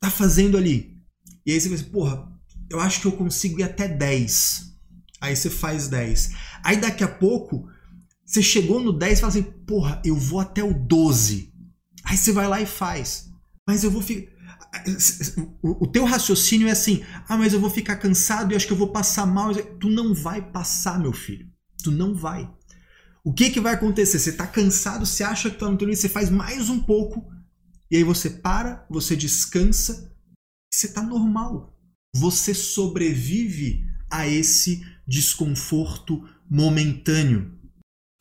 Tá 0.00 0.10
fazendo 0.10 0.56
ali. 0.56 0.96
E 1.44 1.52
aí 1.52 1.60
você 1.60 1.68
pensa, 1.68 1.84
porra, 1.84 2.28
eu 2.70 2.78
acho 2.80 3.00
que 3.00 3.06
eu 3.06 3.12
consigo 3.12 3.60
ir 3.60 3.64
até 3.64 3.88
10. 3.88 4.69
Aí 5.20 5.36
você 5.36 5.50
faz 5.50 5.88
10. 5.88 6.32
Aí 6.64 6.76
daqui 6.76 7.04
a 7.04 7.08
pouco, 7.08 7.68
você 8.24 8.42
chegou 8.42 8.80
no 8.80 8.92
10 8.92 9.18
e 9.18 9.20
fala 9.20 9.32
assim, 9.32 9.42
porra, 9.42 10.00
eu 10.04 10.16
vou 10.16 10.40
até 10.40 10.64
o 10.64 10.72
12. 10.72 11.52
Aí 12.04 12.16
você 12.16 12.32
vai 12.32 12.48
lá 12.48 12.60
e 12.60 12.66
faz. 12.66 13.28
Mas 13.68 13.84
eu 13.84 13.90
vou 13.90 14.02
ficar 14.02 14.30
o 15.62 15.86
teu 15.86 16.04
raciocínio 16.04 16.68
é 16.68 16.70
assim: 16.70 17.02
ah, 17.28 17.36
mas 17.36 17.52
eu 17.52 17.60
vou 17.60 17.70
ficar 17.70 17.96
cansado 17.96 18.52
e 18.52 18.56
acho 18.56 18.66
que 18.66 18.72
eu 18.72 18.76
vou 18.76 18.92
passar 18.92 19.26
mal. 19.26 19.52
Tu 19.54 19.88
não 19.88 20.14
vai 20.14 20.40
passar, 20.40 20.98
meu 20.98 21.12
filho. 21.12 21.48
Tu 21.82 21.90
não 21.90 22.14
vai. 22.14 22.48
O 23.24 23.32
que, 23.32 23.50
que 23.50 23.60
vai 23.60 23.74
acontecer? 23.74 24.18
Você 24.18 24.30
está 24.30 24.46
cansado, 24.46 25.04
você 25.04 25.22
acha 25.22 25.50
que 25.50 25.56
está 25.56 25.68
no 25.68 25.76
teu 25.76 25.88
você 25.88 26.08
faz 26.08 26.30
mais 26.30 26.70
um 26.70 26.80
pouco, 26.80 27.26
e 27.90 27.96
aí 27.96 28.04
você 28.04 28.30
para, 28.30 28.86
você 28.88 29.16
descansa, 29.16 30.14
você 30.72 30.86
está 30.86 31.02
normal. 31.02 31.76
Você 32.14 32.54
sobrevive 32.54 33.84
a 34.10 34.26
esse 34.26 34.84
desconforto 35.06 36.22
momentâneo. 36.48 37.60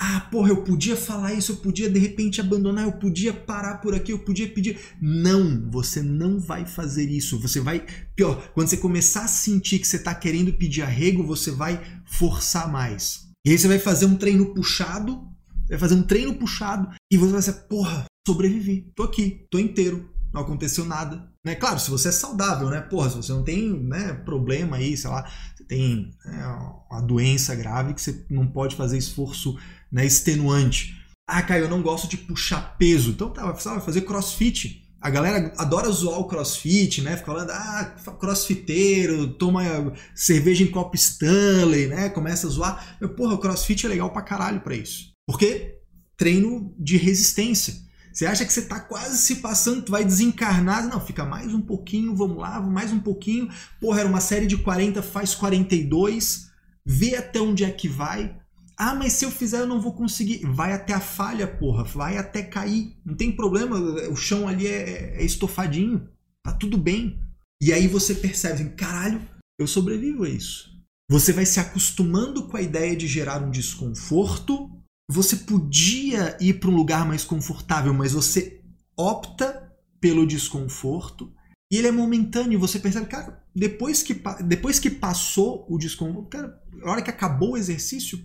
Ah, 0.02 0.21
porra, 0.21 0.49
eu 0.49 0.63
podia 0.63 0.95
falar 0.95 1.34
isso, 1.34 1.52
eu 1.52 1.58
podia 1.58 1.89
de 1.89 1.99
repente 1.99 2.39
abandonar, 2.39 2.86
eu 2.86 2.93
podia 2.93 3.34
parar 3.34 3.80
por 3.80 3.93
aqui, 3.93 4.13
eu 4.13 4.19
podia 4.19 4.47
pedir. 4.47 4.80
Não, 5.02 5.69
você 5.69 6.02
não 6.02 6.39
vai 6.39 6.65
fazer 6.65 7.10
isso. 7.10 7.38
Você 7.39 7.60
vai. 7.60 7.86
Pior, 8.15 8.49
quando 8.54 8.69
você 8.69 8.78
começar 8.78 9.25
a 9.25 9.28
sentir 9.28 9.78
que 9.78 9.86
você 9.86 9.97
está 9.97 10.15
querendo 10.15 10.54
pedir 10.54 10.84
arrego, 10.84 11.21
você 11.21 11.52
vai 11.52 11.82
forçar 12.06 12.71
mais. 12.71 13.28
E 13.45 13.52
aí 13.52 13.58
você 13.58 13.67
vai 13.67 13.80
fazer 13.80 14.06
um 14.06 14.15
treino 14.15 14.54
puxado, 14.54 15.28
vai 15.67 15.78
fazer 15.78 15.95
um 15.95 16.04
treino 16.04 16.34
puxado, 16.36 16.89
e 17.12 17.17
você 17.17 17.32
vai 17.34 17.41
ser, 17.41 17.54
porra, 17.67 18.06
sobrevivi, 18.25 18.91
tô 18.95 19.04
aqui, 19.04 19.45
tô 19.49 19.60
inteiro, 19.60 20.10
não 20.34 20.42
aconteceu 20.42 20.86
nada. 20.86 21.30
Né? 21.44 21.56
Claro, 21.56 21.80
se 21.80 21.89
você 21.89 22.10
é 22.10 22.12
saudável, 22.12 22.70
né? 22.70 22.82
Porra, 22.82 23.10
se 23.10 23.18
você 23.18 23.32
não 23.32 23.44
tem 23.44 23.70
né, 23.70 24.13
problema 24.13 24.78
aí, 24.78 24.96
sei 24.96 25.10
lá, 25.10 25.30
você 25.56 25.63
tem 25.63 26.12
né, 26.26 26.46
uma 26.89 27.02
doença 27.02 27.56
grave 27.56 27.94
que 27.94 28.02
você 28.02 28.26
não 28.30 28.48
pode 28.48 28.76
fazer 28.76 28.98
esforço 28.98 29.58
né, 29.92 30.06
extenuante. 30.06 30.96
Ah, 31.28 31.42
Caio, 31.42 31.65
eu 31.65 31.70
não 31.70 31.82
gosto 31.82 32.08
de 32.08 32.18
puxar 32.18 32.78
peso. 32.78 33.12
Então 33.12 33.30
tá, 33.30 33.52
vai 33.52 33.82
fazer 33.82 34.02
crossfit. 34.02 34.86
A 35.02 35.10
galera 35.10 35.54
adora 35.58 35.89
zoar 35.92 36.20
o 36.20 36.28
crossfit, 36.28 37.02
né? 37.02 37.15
Fica 37.15 37.32
falando, 37.32 37.52
ah, 37.52 37.96
crossfiteiro, 38.20 39.30
toma 39.36 39.94
cerveja 40.13 40.63
em 40.63 40.72
copo 40.72 40.96
Stanley, 40.96 41.88
né? 41.88 42.10
Começa 42.10 42.48
a 42.48 42.50
zoar. 42.50 42.98
Mas, 43.00 43.12
porra, 43.12 43.36
o 43.36 43.38
crossfit 43.38 43.86
é 43.86 43.89
legal 43.89 44.12
pra 44.12 44.22
caralho 44.22 44.60
pra 44.60 44.76
isso. 44.76 45.13
Porque 45.26 45.80
treino 46.18 46.76
de 46.78 46.98
resistência. 46.98 47.74
Você 48.12 48.26
acha 48.26 48.45
que 48.45 48.52
você 48.52 48.63
tá 48.63 48.80
quase 48.80 49.17
se 49.17 49.36
passando, 49.36 49.84
tu 49.84 49.91
vai 49.91 50.04
desencarnar. 50.04 50.88
Não, 50.88 51.00
fica 51.00 51.26
mais 51.26 51.54
um 51.54 51.62
pouquinho, 51.62 52.15
vamos 52.15 52.38
lá, 52.38 52.60
mais 52.60 52.91
um 52.91 53.00
pouquinho. 53.00 53.50
Porra, 53.80 54.02
era 54.02 54.10
uma 54.10 54.22
série 54.22 54.48
de 54.48 54.58
40, 54.58 55.02
faz 55.02 55.36
42. 55.36 56.50
Vê 56.86 57.15
até 57.15 57.39
onde 57.39 57.63
é 57.63 57.72
que 57.72 57.88
vai. 57.88 58.36
Ah, 58.78 58.95
mas 58.95 59.13
se 59.13 59.26
eu 59.26 59.32
fizer 59.32 59.60
eu 59.60 59.67
não 59.67 59.82
vou 59.82 59.93
conseguir. 59.93 60.45
Vai 60.45 60.74
até 60.74 60.93
a 60.93 61.00
falha, 61.00 61.45
porra. 61.45 61.84
Vai 61.84 62.17
até 62.17 62.41
cair. 62.41 62.98
Não 63.06 63.15
tem 63.15 63.32
problema. 63.32 63.78
O 64.10 64.15
chão 64.15 64.48
ali 64.48 64.67
é, 64.67 65.17
é 65.17 65.24
estofadinho. 65.24 66.08
Tá 66.43 66.54
tudo 66.54 66.78
bem. 66.78 67.19
E 67.62 67.74
aí 67.74 67.88
você 67.88 68.15
percebe, 68.15 68.54
assim, 68.54 68.69
caralho, 68.69 69.22
eu 69.60 69.67
sobrevivo 69.67 70.24
a 70.24 70.30
isso. 70.30 70.69
Você 71.12 71.34
vai 71.34 71.45
se 71.45 71.60
acostumando 71.60 72.48
com 72.48 72.56
a 72.56 72.62
ideia 72.62 72.95
de 72.95 73.06
gerar 73.06 73.43
um 73.43 73.52
desconforto. 73.52 74.72
Você 75.10 75.36
podia 75.36 76.38
ir 76.39 76.60
para 76.60 76.69
um 76.69 76.76
lugar 76.76 77.06
mais 77.06 77.24
confortável, 77.24 77.93
mas 77.93 78.13
você 78.13 78.62
opta 78.95 79.74
pelo 80.00 80.28
desconforto. 80.28 81.34
E 81.72 81.78
ele 81.78 81.88
é 81.88 81.91
momentâneo. 81.91 82.60
Você 82.60 82.80
percebe, 82.80 83.08
cara, 83.08 83.43
depois 83.56 84.04
que, 84.04 84.13
depois 84.45 84.80
que 84.80 84.89
passou 84.89 85.65
o 85.67 85.78
desconforto, 85.78 86.30
cara, 86.30 86.62
hora 86.84 87.02
que 87.02 87.10
acabou 87.10 87.54
o 87.54 87.58
exercício, 87.58 88.19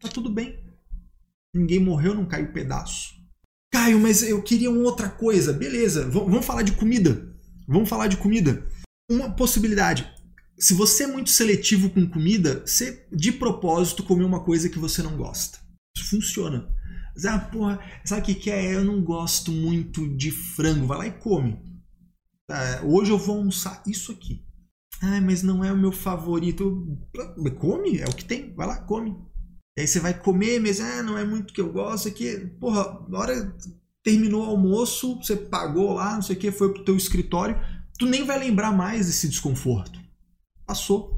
Tá 0.00 0.08
tudo 0.08 0.30
bem. 0.30 0.58
Ninguém 1.54 1.80
morreu, 1.80 2.14
não 2.14 2.26
caiu 2.26 2.52
pedaço. 2.52 3.14
Caio, 3.72 3.98
mas 3.98 4.22
eu 4.22 4.42
queria 4.42 4.70
uma 4.70 4.82
outra 4.82 5.08
coisa. 5.08 5.52
Beleza, 5.52 6.08
vamos 6.08 6.44
falar 6.44 6.62
de 6.62 6.72
comida. 6.72 7.34
Vamos 7.66 7.88
falar 7.88 8.06
de 8.06 8.16
comida. 8.16 8.66
Uma 9.10 9.30
possibilidade. 9.30 10.08
Se 10.58 10.74
você 10.74 11.04
é 11.04 11.06
muito 11.06 11.30
seletivo 11.30 11.90
com 11.90 12.08
comida, 12.08 12.62
você 12.64 13.06
de 13.12 13.32
propósito 13.32 14.02
comer 14.02 14.24
uma 14.24 14.40
coisa 14.40 14.68
que 14.68 14.78
você 14.78 15.02
não 15.02 15.16
gosta. 15.16 15.58
Isso 15.96 16.10
funciona. 16.10 16.68
Ah, 17.26 17.38
porra, 17.38 17.80
sabe 18.04 18.20
o 18.20 18.24
que, 18.26 18.34
que 18.34 18.50
é? 18.50 18.74
Eu 18.74 18.84
não 18.84 19.02
gosto 19.02 19.50
muito 19.50 20.06
de 20.16 20.30
frango. 20.30 20.86
Vai 20.86 20.98
lá 20.98 21.06
e 21.06 21.12
come. 21.12 21.58
Ah, 22.50 22.82
hoje 22.84 23.10
eu 23.10 23.18
vou 23.18 23.38
almoçar 23.38 23.82
isso 23.86 24.12
aqui. 24.12 24.44
Ah, 25.02 25.20
mas 25.20 25.42
não 25.42 25.64
é 25.64 25.72
o 25.72 25.76
meu 25.76 25.92
favorito. 25.92 26.98
Come, 27.58 27.98
é 27.98 28.04
o 28.04 28.14
que 28.14 28.24
tem. 28.24 28.54
Vai 28.54 28.66
lá, 28.66 28.80
come. 28.82 29.16
E 29.76 29.82
aí 29.82 29.86
você 29.86 30.00
vai 30.00 30.18
comer, 30.18 30.60
mas 30.60 30.80
ah, 30.80 31.02
não 31.02 31.16
é 31.16 31.24
muito 31.24 31.52
que 31.52 31.60
eu 31.60 31.72
gosto 31.72 32.08
aqui. 32.08 32.36
Porra, 32.60 33.04
na 33.08 33.18
hora 33.18 33.56
terminou 34.02 34.46
o 34.46 34.50
almoço, 34.50 35.16
você 35.16 35.34
pagou 35.34 35.94
lá, 35.94 36.14
não 36.14 36.22
sei 36.22 36.36
o 36.36 36.38
que, 36.38 36.52
foi 36.52 36.72
pro 36.72 36.84
teu 36.84 36.96
escritório, 36.96 37.60
tu 37.98 38.06
nem 38.06 38.24
vai 38.24 38.38
lembrar 38.38 38.70
mais 38.70 39.06
desse 39.06 39.28
desconforto. 39.28 39.98
Passou. 40.64 41.15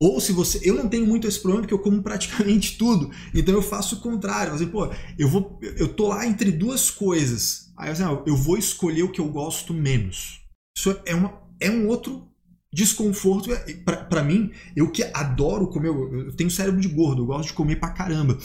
Ou 0.00 0.18
se 0.18 0.32
você. 0.32 0.58
Eu 0.62 0.74
não 0.74 0.88
tenho 0.88 1.06
muito 1.06 1.28
esse 1.28 1.38
problema 1.38 1.62
porque 1.62 1.74
eu 1.74 1.78
como 1.78 2.02
praticamente 2.02 2.76
tudo. 2.78 3.10
Então 3.34 3.54
eu 3.54 3.60
faço 3.60 3.96
o 3.96 4.00
contrário. 4.00 4.54
Assim, 4.54 4.66
pô, 4.66 4.90
eu 5.18 5.28
vou. 5.28 5.60
Eu 5.62 5.88
tô 5.88 6.08
lá 6.08 6.26
entre 6.26 6.50
duas 6.50 6.90
coisas. 6.90 7.70
Aí 7.76 7.90
assim, 7.90 8.02
eu 8.26 8.36
vou 8.36 8.56
escolher 8.56 9.02
o 9.02 9.12
que 9.12 9.20
eu 9.20 9.28
gosto 9.28 9.74
menos. 9.74 10.40
Isso 10.76 10.98
é, 11.04 11.14
uma, 11.14 11.42
é 11.60 11.70
um 11.70 11.86
outro 11.86 12.26
desconforto. 12.72 13.52
É, 13.52 13.74
para 13.74 14.22
mim, 14.22 14.50
eu 14.74 14.90
que 14.90 15.02
adoro 15.12 15.68
comer. 15.68 15.88
Eu 15.88 16.34
tenho 16.34 16.50
cérebro 16.50 16.80
de 16.80 16.88
gordo, 16.88 17.22
eu 17.22 17.26
gosto 17.26 17.48
de 17.48 17.54
comer 17.54 17.76
pra 17.76 17.90
caramba. 17.90 18.38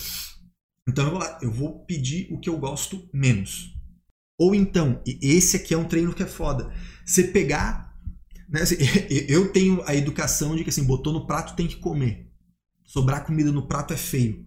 Então 0.88 1.06
eu 1.06 1.12
vou 1.12 1.20
lá, 1.20 1.40
eu 1.42 1.52
vou 1.52 1.86
pedir 1.86 2.28
o 2.32 2.40
que 2.40 2.50
eu 2.50 2.58
gosto 2.58 3.08
menos. 3.14 3.74
Ou 4.38 4.54
então, 4.54 5.02
e 5.06 5.18
esse 5.22 5.56
aqui 5.56 5.74
é 5.74 5.78
um 5.78 5.88
treino 5.88 6.14
que 6.14 6.22
é 6.22 6.28
foda. 6.28 6.72
Você 7.06 7.24
pegar 7.24 7.85
né? 8.50 8.62
Assim, 8.62 8.76
eu 9.28 9.52
tenho 9.52 9.82
a 9.86 9.96
educação 9.96 10.56
de 10.56 10.64
que 10.64 10.70
assim, 10.70 10.84
botou 10.84 11.14
no 11.14 11.26
prato 11.26 11.56
tem 11.56 11.68
que 11.68 11.78
comer. 11.78 12.32
Sobrar 12.86 13.26
comida 13.26 13.52
no 13.52 13.68
prato 13.68 13.94
é 13.94 13.98
feio. 13.98 14.46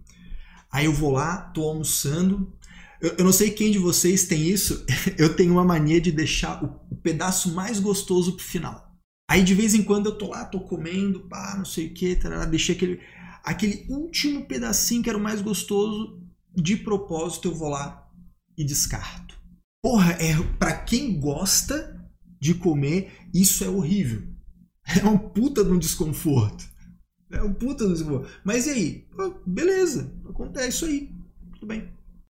Aí 0.71 0.85
eu 0.85 0.93
vou 0.93 1.11
lá, 1.11 1.37
tô 1.37 1.63
almoçando. 1.67 2.53
Eu, 3.01 3.15
eu 3.17 3.25
não 3.25 3.31
sei 3.31 3.51
quem 3.51 3.71
de 3.71 3.79
vocês 3.79 4.25
tem 4.25 4.47
isso. 4.47 4.85
Eu 5.17 5.35
tenho 5.35 5.53
uma 5.53 5.63
mania 5.63 5.99
de 5.99 6.11
deixar 6.11 6.63
o, 6.63 6.79
o 6.91 6.95
pedaço 6.95 7.53
mais 7.53 7.79
gostoso 7.79 8.35
pro 8.35 8.45
final. 8.45 8.89
Aí 9.29 9.43
de 9.43 9.53
vez 9.53 9.75
em 9.75 9.83
quando 9.83 10.07
eu 10.07 10.17
tô 10.17 10.29
lá, 10.29 10.43
tô 10.43 10.59
comendo, 10.59 11.27
pá, 11.27 11.53
não 11.55 11.63
sei 11.63 11.85
o 11.85 11.93
que, 11.93 12.17
deixei 12.49 12.75
aquele, 12.75 12.99
aquele 13.43 13.85
último 13.87 14.43
pedacinho 14.47 15.03
que 15.03 15.09
era 15.09 15.19
o 15.19 15.21
mais 15.21 15.39
gostoso, 15.39 16.19
de 16.55 16.75
propósito 16.75 17.47
eu 17.47 17.53
vou 17.53 17.69
lá 17.69 18.09
e 18.57 18.65
descarto. 18.65 19.39
Porra, 19.83 20.13
é 20.13 20.35
para 20.57 20.75
quem 20.77 21.19
gosta 21.19 21.98
de 22.39 22.53
comer, 22.53 23.11
isso 23.33 23.63
é 23.63 23.69
horrível. 23.69 24.23
É 25.01 25.05
um 25.05 25.17
puta 25.17 25.63
de 25.63 25.71
um 25.71 25.77
desconforto. 25.77 26.67
É 27.31 27.43
um 27.43 27.53
puta 27.53 27.85
de 27.85 27.91
um 27.91 27.93
desconforto. 27.93 28.31
Mas 28.43 28.65
e 28.65 28.69
aí? 28.71 29.07
Beleza, 29.45 30.11
acontece 30.27 30.69
isso 30.69 30.85
aí. 30.85 31.11
Tudo 31.53 31.67
bem. 31.67 31.93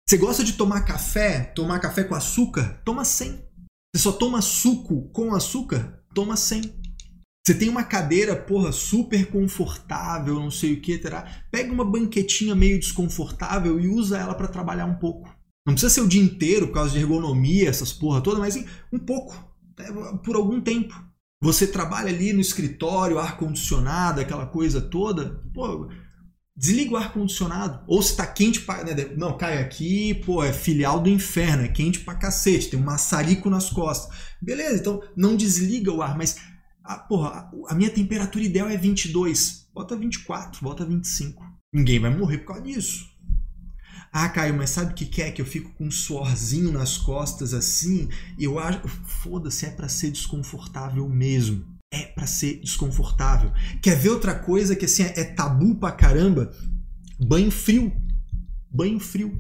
Você 0.07 0.17
gosta 0.17 0.43
de 0.43 0.53
tomar 0.53 0.81
café? 0.81 1.41
Tomar 1.55 1.79
café 1.79 2.03
com 2.03 2.15
açúcar? 2.15 2.81
Toma 2.83 3.05
sem. 3.05 3.43
Você 3.93 4.03
só 4.03 4.11
toma 4.11 4.41
suco 4.41 5.09
com 5.09 5.35
açúcar? 5.35 6.03
Toma 6.15 6.35
sem. 6.35 6.61
Você 7.45 7.53
tem 7.53 7.69
uma 7.69 7.83
cadeira, 7.83 8.35
porra, 8.35 8.71
super 8.71 9.27
confortável, 9.31 10.35
não 10.35 10.51
sei 10.51 10.73
o 10.73 10.81
que, 10.81 10.97
terá. 10.97 11.43
Pega 11.51 11.71
uma 11.71 11.85
banquetinha 11.85 12.55
meio 12.55 12.79
desconfortável 12.79 13.79
e 13.79 13.87
usa 13.87 14.17
ela 14.17 14.35
para 14.35 14.47
trabalhar 14.47 14.85
um 14.85 14.95
pouco. 14.95 15.27
Não 15.65 15.73
precisa 15.73 15.93
ser 15.93 16.01
o 16.01 16.07
dia 16.07 16.21
inteiro 16.21 16.67
por 16.67 16.75
causa 16.75 16.93
de 16.93 16.99
ergonomia, 16.99 17.69
essas 17.69 17.91
porra 17.91 18.21
toda, 18.21 18.39
mas 18.39 18.55
um 18.91 18.99
pouco 18.99 19.48
por 20.23 20.35
algum 20.35 20.61
tempo. 20.61 20.93
Você 21.41 21.67
trabalha 21.67 22.09
ali 22.09 22.33
no 22.33 22.41
escritório, 22.41 23.17
ar-condicionado, 23.17 24.19
aquela 24.19 24.45
coisa 24.45 24.81
toda, 24.81 25.41
pô, 25.53 25.89
desliga 26.55 26.93
o 26.93 26.97
ar-condicionado. 26.97 27.81
Ou 27.87 28.01
se 28.01 28.15
tá 28.15 28.27
quente 28.27 28.61
pra. 28.61 28.83
Né, 28.83 28.93
não, 29.15 29.37
cai 29.37 29.59
aqui, 29.59 30.13
pô, 30.25 30.43
é 30.43 30.51
filial 30.51 30.99
do 30.99 31.09
inferno, 31.09 31.63
é 31.63 31.69
quente 31.69 32.01
pra 32.01 32.15
cacete, 32.15 32.69
tem 32.69 32.79
um 32.79 32.83
maçarico 32.83 33.49
nas 33.49 33.69
costas. 33.69 34.13
Beleza, 34.41 34.79
então 34.79 35.01
não 35.15 35.35
desliga 35.35 35.91
o 35.91 36.01
ar, 36.01 36.17
mas. 36.17 36.37
A, 36.83 36.97
porra, 36.97 37.51
a 37.67 37.75
minha 37.75 37.89
temperatura 37.89 38.43
ideal 38.43 38.67
é 38.67 38.75
22. 38.75 39.69
Bota 39.73 39.95
24, 39.95 40.61
bota 40.61 40.83
25. 40.83 41.41
Ninguém 41.71 41.99
vai 41.99 42.15
morrer 42.15 42.39
por 42.39 42.47
causa 42.47 42.63
disso. 42.63 43.05
Ah, 44.11 44.27
Caio, 44.29 44.55
mas 44.55 44.71
sabe 44.71 44.91
o 44.91 44.95
que, 44.95 45.21
é? 45.21 45.31
Que 45.31 45.41
eu 45.41 45.45
fico 45.45 45.71
com 45.73 45.85
um 45.85 45.91
suorzinho 45.91 46.71
nas 46.71 46.97
costas 46.97 47.53
assim. 47.53 48.09
E 48.37 48.43
eu 48.43 48.57
acho. 48.59 48.87
Foda-se, 48.87 49.65
é 49.65 49.69
para 49.69 49.87
ser 49.87 50.11
desconfortável 50.11 51.07
mesmo. 51.07 51.65
É 51.91 52.05
para 52.05 52.27
ser 52.27 52.59
desconfortável. 52.59 53.51
Quer 53.81 53.97
ver 53.97 54.09
outra 54.09 54.35
coisa 54.35 54.75
que 54.75 54.85
assim 54.85 55.03
é 55.03 55.23
tabu 55.23 55.75
pra 55.75 55.91
caramba? 55.91 56.51
Banho 57.19 57.51
frio. 57.51 57.91
Banho 58.71 58.99
frio. 58.99 59.39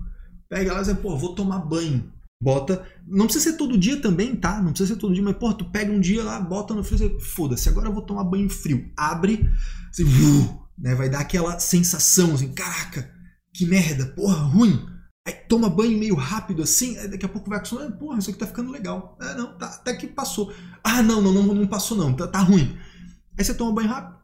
Pega 0.49 0.73
lá 0.73 0.81
e 0.81 0.85
diz, 0.85 0.93
pô, 0.97 1.17
vou 1.17 1.35
tomar 1.35 1.59
banho. 1.59 2.11
Bota. 2.41 2.85
Não 3.05 3.25
precisa 3.25 3.51
ser 3.51 3.57
todo 3.57 3.77
dia 3.77 4.01
também, 4.01 4.35
tá? 4.35 4.61
Não 4.61 4.71
precisa 4.71 4.93
ser 4.93 4.99
todo 4.99 5.13
dia, 5.13 5.21
mas, 5.21 5.37
pô, 5.37 5.53
tu 5.53 5.65
pega 5.65 5.91
um 5.91 5.99
dia 5.99 6.23
lá, 6.23 6.39
bota 6.39 6.73
no 6.73 6.83
frio, 6.83 7.19
foda-se, 7.19 7.67
agora 7.67 7.87
eu 7.87 7.93
vou 7.93 8.01
tomar 8.01 8.23
banho 8.23 8.49
frio. 8.49 8.89
Abre, 8.95 9.49
assim, 9.89 10.05
né? 10.77 10.95
Vai 10.95 11.09
dar 11.09 11.19
aquela 11.19 11.59
sensação 11.59 12.33
assim, 12.33 12.53
caraca, 12.53 13.11
que 13.59 13.65
merda, 13.65 14.05
porra, 14.05 14.37
ruim. 14.37 14.87
Aí 15.27 15.33
toma 15.33 15.69
banho 15.69 15.97
meio 15.97 16.15
rápido 16.15 16.63
assim, 16.63 16.93
daqui 17.09 17.25
a 17.25 17.29
pouco 17.29 17.49
vai 17.49 17.57
acostumando, 17.57 17.97
porra, 17.97 18.17
isso 18.17 18.29
aqui 18.29 18.39
tá 18.39 18.47
ficando 18.47 18.71
legal. 18.71 19.17
Ah, 19.19 19.33
não, 19.33 19.57
tá, 19.57 19.65
até 19.65 19.93
que 19.93 20.07
passou. 20.07 20.53
Ah, 20.81 21.03
não, 21.03 21.21
não, 21.21 21.33
não, 21.33 21.53
não 21.53 21.67
passou 21.67 21.97
não, 21.97 22.15
tá, 22.15 22.25
tá 22.25 22.39
ruim. 22.39 22.77
Aí 23.37 23.43
você 23.43 23.53
toma 23.53 23.73
banho 23.73 23.89
rápido, 23.89 24.17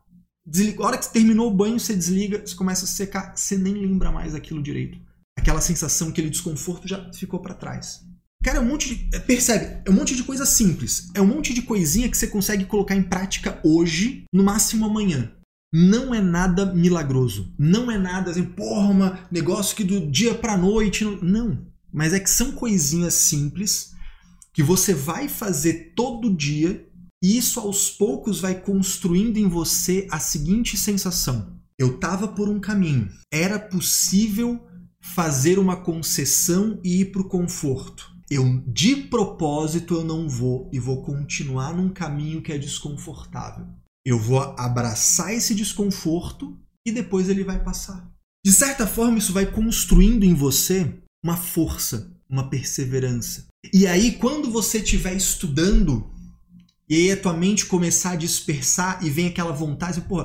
desliga. 0.48 0.82
A 0.82 0.88
hora 0.88 0.98
que 0.98 1.04
você 1.04 1.12
terminou 1.12 1.52
o 1.52 1.54
banho, 1.54 1.78
você 1.78 1.94
desliga, 1.94 2.48
você 2.48 2.56
começa 2.56 2.86
a 2.86 2.88
secar, 2.88 3.36
você 3.36 3.58
nem 3.58 3.74
lembra 3.74 4.10
mais 4.10 4.34
aquilo 4.34 4.64
direito. 4.64 4.98
Aquela 5.38 5.60
sensação, 5.60 6.08
aquele 6.08 6.30
desconforto 6.30 6.88
já 6.88 7.12
ficou 7.12 7.42
para 7.42 7.54
trás. 7.54 8.06
Cara, 8.42 8.60
é 8.60 8.62
um 8.62 8.66
monte 8.66 8.96
de. 8.96 9.20
Percebe? 9.20 9.82
É 9.86 9.90
um 9.90 9.94
monte 9.94 10.16
de 10.16 10.24
coisa 10.24 10.46
simples. 10.46 11.10
É 11.14 11.22
um 11.22 11.28
monte 11.28 11.54
de 11.54 11.62
coisinha 11.62 12.08
que 12.10 12.18
você 12.18 12.28
consegue 12.28 12.64
colocar 12.64 12.96
em 12.96 13.04
prática 13.04 13.60
hoje, 13.66 14.24
no 14.32 14.46
máximo 14.46 14.86
amanhã 14.86 15.36
não 15.78 16.16
é 16.16 16.22
nada 16.22 16.74
milagroso. 16.74 17.54
Não 17.60 17.92
é 17.92 17.98
nada 17.98 18.32
assim, 18.32 18.46
porra, 18.46 18.88
um 18.88 19.18
negócio 19.30 19.76
que 19.76 19.84
do 19.84 20.10
dia 20.10 20.34
pra 20.34 20.58
noite. 20.58 21.04
Não. 21.04 21.18
não. 21.22 21.68
Mas 21.92 22.14
é 22.14 22.20
que 22.20 22.30
são 22.30 22.54
coisinhas 22.54 23.14
simples 23.14 23.92
que 24.54 24.64
você 24.64 24.94
vai 24.94 25.28
fazer 25.28 25.92
todo 25.94 26.34
dia 26.34 26.88
e 27.22 27.38
isso 27.38 27.60
aos 27.60 27.90
poucos 27.90 28.40
vai 28.40 28.56
construindo 28.56 29.36
em 29.36 29.50
você 29.50 30.08
a 30.10 30.18
seguinte 30.18 30.78
sensação: 30.78 31.60
eu 31.78 31.98
tava 31.98 32.30
por 32.30 32.48
um 32.48 32.60
caminho, 32.60 33.10
era 33.30 33.60
possível 33.60 34.66
fazer 35.02 35.60
uma 35.60 35.76
concessão 35.76 36.80
e 36.86 37.02
ir 37.02 37.12
para 37.12 37.22
o 37.22 37.28
conforto. 37.28 38.16
Eu 38.32 38.64
de 38.66 38.96
propósito 38.96 39.94
eu 39.94 40.06
não 40.06 40.30
vou 40.30 40.70
e 40.72 40.80
vou 40.80 41.04
continuar 41.04 41.76
num 41.76 41.90
caminho 41.90 42.42
que 42.42 42.54
é 42.54 42.58
desconfortável. 42.58 43.68
Eu 44.06 44.20
vou 44.20 44.40
abraçar 44.58 45.34
esse 45.34 45.56
desconforto 45.56 46.58
e 46.86 46.92
depois 46.92 47.28
ele 47.28 47.44
vai 47.44 47.64
passar. 47.64 48.08
De 48.46 48.52
certa 48.52 48.86
forma, 48.86 49.18
isso 49.18 49.34
vai 49.34 49.48
construindo 49.48 50.24
em 50.24 50.36
você 50.36 50.94
uma 51.24 51.36
força, 51.36 52.16
uma 52.30 52.50
perseverança. 52.50 53.48
E 53.74 53.88
aí, 53.88 54.12
quando 54.12 54.52
você 54.52 54.78
estiver 54.78 55.16
estudando 55.16 56.08
e 56.88 56.96
aí 56.96 57.12
a 57.12 57.18
tua 57.18 57.34
mente 57.34 57.66
começar 57.66 58.12
a 58.12 58.16
dispersar 58.16 59.04
e 59.04 59.10
vem 59.10 59.28
aquela 59.28 59.52
vontade, 59.52 60.02
pô, 60.02 60.24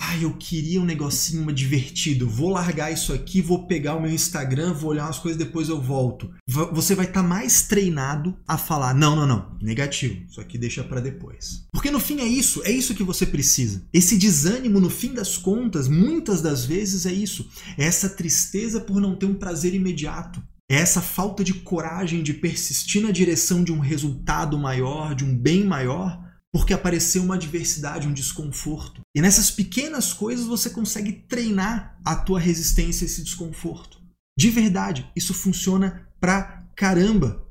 Ai, 0.00 0.24
eu 0.24 0.32
queria 0.34 0.80
um 0.80 0.84
negocinho 0.84 1.52
divertido. 1.52 2.28
Vou 2.28 2.50
largar 2.50 2.92
isso 2.92 3.12
aqui, 3.12 3.42
vou 3.42 3.66
pegar 3.66 3.96
o 3.96 4.00
meu 4.00 4.12
Instagram, 4.12 4.72
vou 4.72 4.90
olhar 4.90 5.06
umas 5.06 5.18
coisas, 5.18 5.36
depois 5.36 5.68
eu 5.68 5.80
volto. 5.80 6.30
Você 6.46 6.94
vai 6.94 7.06
estar 7.06 7.22
tá 7.22 7.28
mais 7.28 7.62
treinado 7.62 8.36
a 8.46 8.56
falar: 8.56 8.94
não, 8.94 9.16
não, 9.16 9.26
não, 9.26 9.58
negativo. 9.60 10.22
Isso 10.30 10.40
aqui 10.40 10.56
deixa 10.56 10.84
para 10.84 11.00
depois. 11.00 11.66
Porque 11.72 11.90
no 11.90 11.98
fim 11.98 12.20
é 12.20 12.26
isso, 12.26 12.62
é 12.64 12.70
isso 12.70 12.94
que 12.94 13.02
você 13.02 13.26
precisa. 13.26 13.82
Esse 13.92 14.16
desânimo, 14.16 14.78
no 14.78 14.88
fim 14.88 15.12
das 15.12 15.36
contas, 15.36 15.88
muitas 15.88 16.40
das 16.40 16.64
vezes 16.64 17.04
é 17.04 17.12
isso. 17.12 17.50
É 17.76 17.84
essa 17.84 18.08
tristeza 18.08 18.80
por 18.80 19.00
não 19.00 19.16
ter 19.16 19.26
um 19.26 19.34
prazer 19.34 19.74
imediato. 19.74 20.40
É 20.70 20.76
essa 20.76 21.00
falta 21.00 21.42
de 21.42 21.54
coragem 21.54 22.22
de 22.22 22.34
persistir 22.34 23.02
na 23.02 23.10
direção 23.10 23.64
de 23.64 23.72
um 23.72 23.78
resultado 23.78 24.58
maior, 24.58 25.14
de 25.14 25.24
um 25.24 25.34
bem 25.34 25.64
maior 25.64 26.27
porque 26.52 26.72
apareceu 26.72 27.22
uma 27.22 27.34
adversidade, 27.34 28.08
um 28.08 28.12
desconforto. 28.12 29.02
E 29.14 29.20
nessas 29.20 29.50
pequenas 29.50 30.12
coisas 30.12 30.46
você 30.46 30.70
consegue 30.70 31.12
treinar 31.12 31.98
a 32.04 32.16
tua 32.16 32.40
resistência 32.40 33.04
a 33.04 33.06
esse 33.06 33.22
desconforto. 33.22 34.00
De 34.38 34.50
verdade, 34.50 35.10
isso 35.14 35.34
funciona 35.34 36.08
pra 36.20 36.64
caramba. 36.74 37.44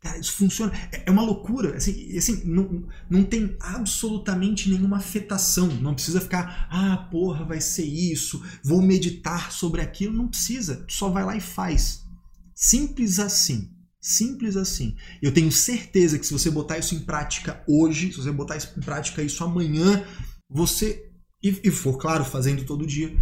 Cara, 0.00 0.18
isso 0.18 0.32
funciona. 0.32 0.72
É, 0.92 1.04
é 1.06 1.10
uma 1.10 1.22
loucura. 1.22 1.76
Assim, 1.76 2.16
assim 2.16 2.44
não, 2.44 2.86
não 3.08 3.24
tem 3.24 3.56
absolutamente 3.60 4.68
nenhuma 4.68 4.98
afetação. 4.98 5.68
Não 5.68 5.94
precisa 5.94 6.20
ficar, 6.20 6.68
ah, 6.70 7.08
porra, 7.10 7.44
vai 7.44 7.60
ser 7.60 7.84
isso, 7.84 8.42
vou 8.62 8.82
meditar 8.82 9.50
sobre 9.50 9.80
aquilo. 9.80 10.16
Não 10.16 10.28
precisa. 10.28 10.84
Tu 10.86 10.92
só 10.92 11.08
vai 11.08 11.24
lá 11.24 11.36
e 11.36 11.40
faz. 11.40 12.04
Simples 12.54 13.18
assim. 13.18 13.75
Simples 14.06 14.56
assim. 14.56 14.94
Eu 15.20 15.34
tenho 15.34 15.50
certeza 15.50 16.16
que 16.16 16.24
se 16.24 16.32
você 16.32 16.48
botar 16.48 16.78
isso 16.78 16.94
em 16.94 17.00
prática 17.00 17.60
hoje, 17.66 18.12
se 18.12 18.18
você 18.18 18.30
botar 18.30 18.56
isso 18.56 18.72
em 18.76 18.80
prática 18.80 19.20
isso 19.20 19.42
amanhã, 19.42 20.06
você 20.48 21.10
e, 21.42 21.58
e 21.64 21.72
for 21.72 21.98
claro 21.98 22.24
fazendo 22.24 22.64
todo 22.64 22.86
dia, 22.86 23.12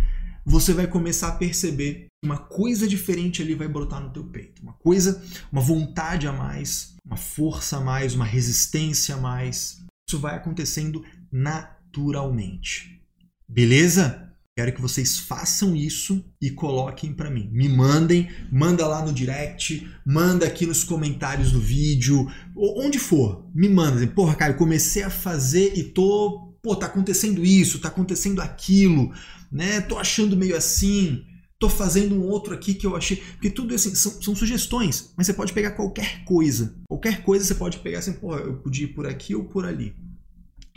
você 0.44 0.74
vai 0.74 0.86
começar 0.86 1.28
a 1.28 1.36
perceber 1.36 2.08
uma 2.22 2.36
coisa 2.36 2.86
diferente 2.86 3.40
ali 3.40 3.54
vai 3.54 3.66
brotar 3.66 3.98
no 3.98 4.12
teu 4.12 4.24
peito, 4.24 4.60
uma 4.60 4.74
coisa, 4.74 5.24
uma 5.50 5.62
vontade 5.62 6.26
a 6.26 6.32
mais, 6.34 6.94
uma 7.02 7.16
força 7.16 7.78
a 7.78 7.80
mais, 7.80 8.14
uma 8.14 8.26
resistência 8.26 9.14
a 9.14 9.18
mais. 9.18 9.82
Isso 10.06 10.20
vai 10.20 10.36
acontecendo 10.36 11.02
naturalmente. 11.32 13.02
Beleza? 13.48 14.33
Quero 14.56 14.72
que 14.72 14.80
vocês 14.80 15.18
façam 15.18 15.74
isso 15.74 16.24
e 16.40 16.48
coloquem 16.48 17.12
para 17.12 17.28
mim. 17.28 17.50
Me 17.52 17.68
mandem, 17.68 18.30
manda 18.52 18.86
lá 18.86 19.04
no 19.04 19.12
direct, 19.12 19.90
manda 20.06 20.46
aqui 20.46 20.64
nos 20.64 20.84
comentários 20.84 21.50
do 21.50 21.60
vídeo, 21.60 22.30
onde 22.56 23.00
for, 23.00 23.50
me 23.52 23.68
manda. 23.68 24.06
Porra, 24.06 24.36
cara, 24.36 24.52
eu 24.52 24.56
comecei 24.56 25.02
a 25.02 25.10
fazer 25.10 25.76
e 25.76 25.82
tô 25.82 26.54
pô, 26.62 26.76
tá 26.76 26.86
acontecendo 26.86 27.44
isso, 27.44 27.80
tá 27.80 27.88
acontecendo 27.88 28.40
aquilo, 28.40 29.12
né? 29.50 29.80
Tô 29.80 29.98
achando 29.98 30.36
meio 30.36 30.56
assim, 30.56 31.24
tô 31.58 31.68
fazendo 31.68 32.14
um 32.14 32.22
outro 32.22 32.54
aqui 32.54 32.74
que 32.74 32.86
eu 32.86 32.94
achei. 32.94 33.16
Porque 33.16 33.50
tudo 33.50 33.74
assim, 33.74 33.92
são, 33.96 34.22
são 34.22 34.36
sugestões, 34.36 35.12
mas 35.16 35.26
você 35.26 35.34
pode 35.34 35.52
pegar 35.52 35.72
qualquer 35.72 36.24
coisa. 36.24 36.76
Qualquer 36.88 37.24
coisa 37.24 37.44
você 37.44 37.56
pode 37.56 37.78
pegar 37.78 37.98
assim, 37.98 38.12
pô, 38.12 38.36
eu 38.36 38.54
podia 38.58 38.84
ir 38.84 38.94
por 38.94 39.04
aqui 39.04 39.34
ou 39.34 39.46
por 39.46 39.66
ali. 39.66 39.96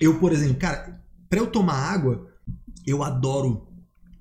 Eu, 0.02 0.20
por 0.20 0.34
exemplo, 0.34 0.56
cara, 0.56 1.00
para 1.30 1.40
eu 1.40 1.46
tomar 1.46 1.76
água, 1.76 2.28
eu 2.86 3.04
adoro 3.04 3.67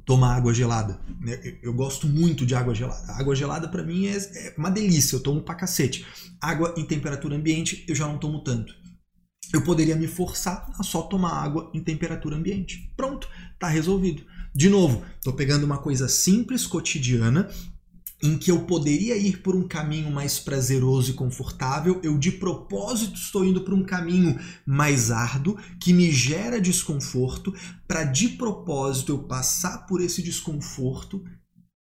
tomar 0.07 0.37
água 0.37 0.55
gelada. 0.55 0.99
Né? 1.21 1.59
Eu 1.61 1.75
gosto 1.75 2.07
muito 2.07 2.47
de 2.47 2.55
água 2.55 2.75
gelada. 2.75 3.13
A 3.13 3.19
água 3.19 3.35
gelada 3.35 3.69
para 3.69 3.83
mim 3.83 4.07
é, 4.07 4.17
é, 4.17 4.55
uma 4.57 4.71
delícia, 4.71 5.17
eu 5.17 5.21
tomo 5.21 5.43
pra 5.43 5.57
cacete. 5.57 6.07
Água 6.41 6.73
em 6.79 6.87
temperatura 6.87 7.37
ambiente 7.37 7.85
eu 7.89 7.95
já 7.95 8.07
não 8.07 8.17
tomo 8.17 8.43
tanto. 8.43 8.73
Eu 9.53 9.63
poderia 9.63 9.97
me 9.97 10.07
forçar 10.07 10.71
a 10.79 10.83
só 10.83 11.03
tomar 11.03 11.33
água 11.33 11.71
em 11.75 11.83
temperatura 11.83 12.37
ambiente. 12.37 12.93
Pronto, 12.97 13.29
tá 13.59 13.69
resolvido. 13.69 14.23
De 14.55 14.69
novo, 14.71 15.05
estou 15.17 15.35
pegando 15.35 15.65
uma 15.65 15.79
coisa 15.79 16.09
simples, 16.09 16.67
cotidiana, 16.67 17.49
em 18.27 18.37
que 18.37 18.51
eu 18.51 18.65
poderia 18.65 19.17
ir 19.17 19.41
por 19.41 19.55
um 19.55 19.67
caminho 19.67 20.11
mais 20.11 20.39
prazeroso 20.39 21.13
e 21.13 21.15
confortável, 21.15 22.01
eu 22.03 22.19
de 22.19 22.33
propósito 22.33 23.15
estou 23.15 23.45
indo 23.45 23.63
por 23.63 23.73
um 23.73 23.85
caminho 23.85 24.39
mais 24.67 25.11
árduo, 25.11 25.57
que 25.81 25.93
me 25.93 26.11
gera 26.11 26.61
desconforto, 26.61 27.55
para 27.87 28.05
de 28.05 28.31
propósito 28.31 29.13
eu 29.13 29.19
passar 29.21 29.87
por 29.87 30.01
esse 30.01 30.23
desconforto 30.23 31.25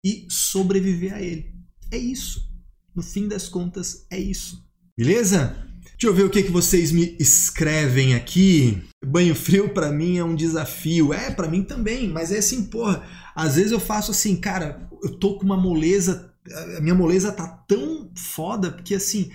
e 0.05 0.27
sobreviver 0.31 1.15
a 1.15 1.21
ele. 1.21 1.53
É 1.91 1.99
isso. 1.99 2.49
No 2.95 3.03
fim 3.03 3.27
das 3.27 3.49
contas, 3.49 4.07
é 4.11 4.19
isso. 4.19 4.65
Beleza? 4.97 5.70
Deixa 6.01 6.11
eu 6.11 6.17
ver 6.17 6.25
o 6.25 6.31
que, 6.31 6.43
que 6.43 6.51
vocês 6.51 6.91
me 6.93 7.15
escrevem 7.21 8.15
aqui. 8.15 8.83
Banho 9.05 9.35
frio 9.35 9.69
para 9.69 9.93
mim 9.93 10.17
é 10.17 10.25
um 10.25 10.35
desafio. 10.35 11.13
É, 11.13 11.31
para 11.31 11.47
mim 11.47 11.63
também, 11.63 12.09
mas 12.09 12.33
é 12.33 12.39
assim, 12.39 12.65
porra. 12.65 13.03
Às 13.37 13.57
vezes 13.57 13.71
eu 13.71 13.79
faço 13.79 14.11
assim, 14.11 14.35
cara, 14.35 14.89
eu 15.03 15.19
tô 15.19 15.37
com 15.37 15.45
uma 15.45 15.59
moleza, 15.59 16.33
a 16.79 16.81
minha 16.81 16.95
moleza 16.95 17.31
tá 17.31 17.47
tão 17.47 18.11
foda 18.17 18.73
porque 18.73 18.95
assim, 18.95 19.31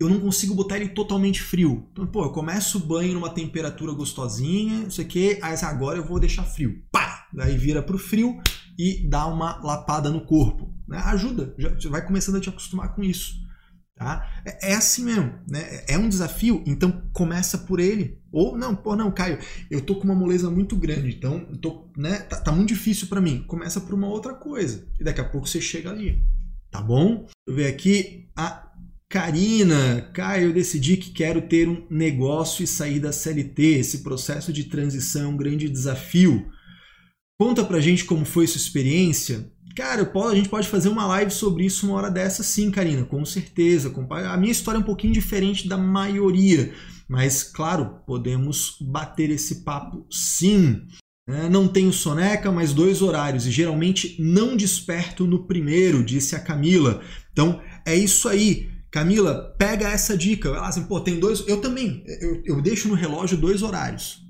eu 0.00 0.08
não 0.08 0.18
consigo 0.18 0.56
botar 0.56 0.78
ele 0.78 0.88
totalmente 0.88 1.40
frio. 1.40 1.86
Então, 1.92 2.04
pô, 2.04 2.24
eu 2.24 2.32
começo 2.32 2.78
o 2.78 2.84
banho 2.84 3.14
numa 3.14 3.30
temperatura 3.30 3.92
gostosinha, 3.92 4.80
não 4.80 4.90
sei 4.90 5.04
o 5.04 5.08
que, 5.08 5.38
aí 5.40 5.54
agora 5.62 5.98
eu 5.98 6.04
vou 6.04 6.18
deixar 6.18 6.42
frio. 6.42 6.82
Pá! 6.90 7.28
Aí 7.38 7.56
vira 7.56 7.80
pro 7.80 7.96
frio 7.96 8.40
e 8.76 9.08
dá 9.08 9.24
uma 9.24 9.60
lapada 9.62 10.10
no 10.10 10.22
corpo. 10.22 10.68
Né? 10.88 10.98
Ajuda, 10.98 11.54
já, 11.56 11.68
você 11.68 11.88
vai 11.88 12.04
começando 12.04 12.38
a 12.38 12.40
te 12.40 12.48
acostumar 12.48 12.92
com 12.92 13.04
isso. 13.04 13.46
Tá? 13.98 14.30
É, 14.44 14.70
é 14.70 14.74
assim 14.76 15.04
mesmo, 15.04 15.34
né? 15.48 15.82
É 15.88 15.98
um 15.98 16.08
desafio, 16.08 16.62
então 16.64 17.02
começa 17.12 17.58
por 17.58 17.80
ele. 17.80 18.22
Ou 18.30 18.56
não, 18.56 18.76
pô, 18.76 18.94
não, 18.94 19.10
Caio, 19.10 19.38
eu 19.68 19.80
tô 19.80 19.96
com 19.96 20.04
uma 20.04 20.14
moleza 20.14 20.48
muito 20.48 20.76
grande, 20.76 21.16
então 21.16 21.40
tô, 21.60 21.90
né, 21.96 22.20
tá, 22.20 22.40
tá 22.40 22.52
muito 22.52 22.68
difícil 22.68 23.08
para 23.08 23.20
mim. 23.20 23.42
Começa 23.48 23.80
por 23.80 23.94
uma 23.94 24.06
outra 24.06 24.34
coisa 24.34 24.86
e 25.00 25.04
daqui 25.04 25.20
a 25.20 25.28
pouco 25.28 25.48
você 25.48 25.60
chega 25.60 25.90
ali, 25.90 26.22
tá 26.70 26.80
bom? 26.80 27.26
Eu 27.44 27.56
ver 27.56 27.66
aqui 27.66 28.30
a 28.36 28.70
Karina, 29.10 30.02
Caio, 30.12 30.50
eu 30.50 30.52
decidi 30.52 30.96
que 30.96 31.10
quero 31.10 31.42
ter 31.42 31.68
um 31.68 31.84
negócio 31.90 32.62
e 32.62 32.68
sair 32.68 33.00
da 33.00 33.10
CLT. 33.10 33.62
Esse 33.62 33.98
processo 33.98 34.52
de 34.52 34.64
transição 34.64 35.22
é 35.22 35.28
um 35.28 35.36
grande 35.36 35.68
desafio. 35.68 36.46
Conta 37.40 37.64
pra 37.64 37.80
gente 37.80 38.04
como 38.04 38.24
foi 38.24 38.46
sua 38.46 38.58
experiência. 38.58 39.50
Cara, 39.78 40.04
posso, 40.04 40.30
a 40.30 40.34
gente 40.34 40.48
pode 40.48 40.66
fazer 40.66 40.88
uma 40.88 41.06
live 41.06 41.30
sobre 41.30 41.64
isso 41.64 41.86
uma 41.86 41.94
hora 41.94 42.10
dessa 42.10 42.42
sim, 42.42 42.68
Karina, 42.68 43.04
com 43.04 43.24
certeza. 43.24 43.94
A 44.10 44.36
minha 44.36 44.50
história 44.50 44.76
é 44.76 44.80
um 44.80 44.84
pouquinho 44.84 45.12
diferente 45.12 45.68
da 45.68 45.78
maioria, 45.78 46.74
mas 47.08 47.44
claro, 47.44 48.00
podemos 48.04 48.76
bater 48.80 49.30
esse 49.30 49.62
papo 49.62 50.04
sim. 50.10 50.82
É, 51.28 51.48
não 51.48 51.68
tenho 51.68 51.92
soneca, 51.92 52.50
mas 52.50 52.74
dois 52.74 53.02
horários 53.02 53.46
e 53.46 53.52
geralmente 53.52 54.16
não 54.20 54.56
desperto 54.56 55.28
no 55.28 55.46
primeiro, 55.46 56.02
disse 56.02 56.34
a 56.34 56.40
Camila. 56.40 57.00
Então 57.30 57.62
é 57.86 57.94
isso 57.94 58.28
aí. 58.28 58.68
Camila, 58.90 59.54
pega 59.56 59.90
essa 59.90 60.18
dica. 60.18 60.48
Ela 60.48 60.66
assim, 60.66 60.82
pô, 60.86 61.00
tem 61.00 61.20
dois. 61.20 61.46
Eu 61.46 61.60
também. 61.60 62.02
Eu, 62.20 62.42
eu 62.44 62.60
deixo 62.60 62.88
no 62.88 62.94
relógio 62.94 63.38
dois 63.38 63.62
horários. 63.62 64.24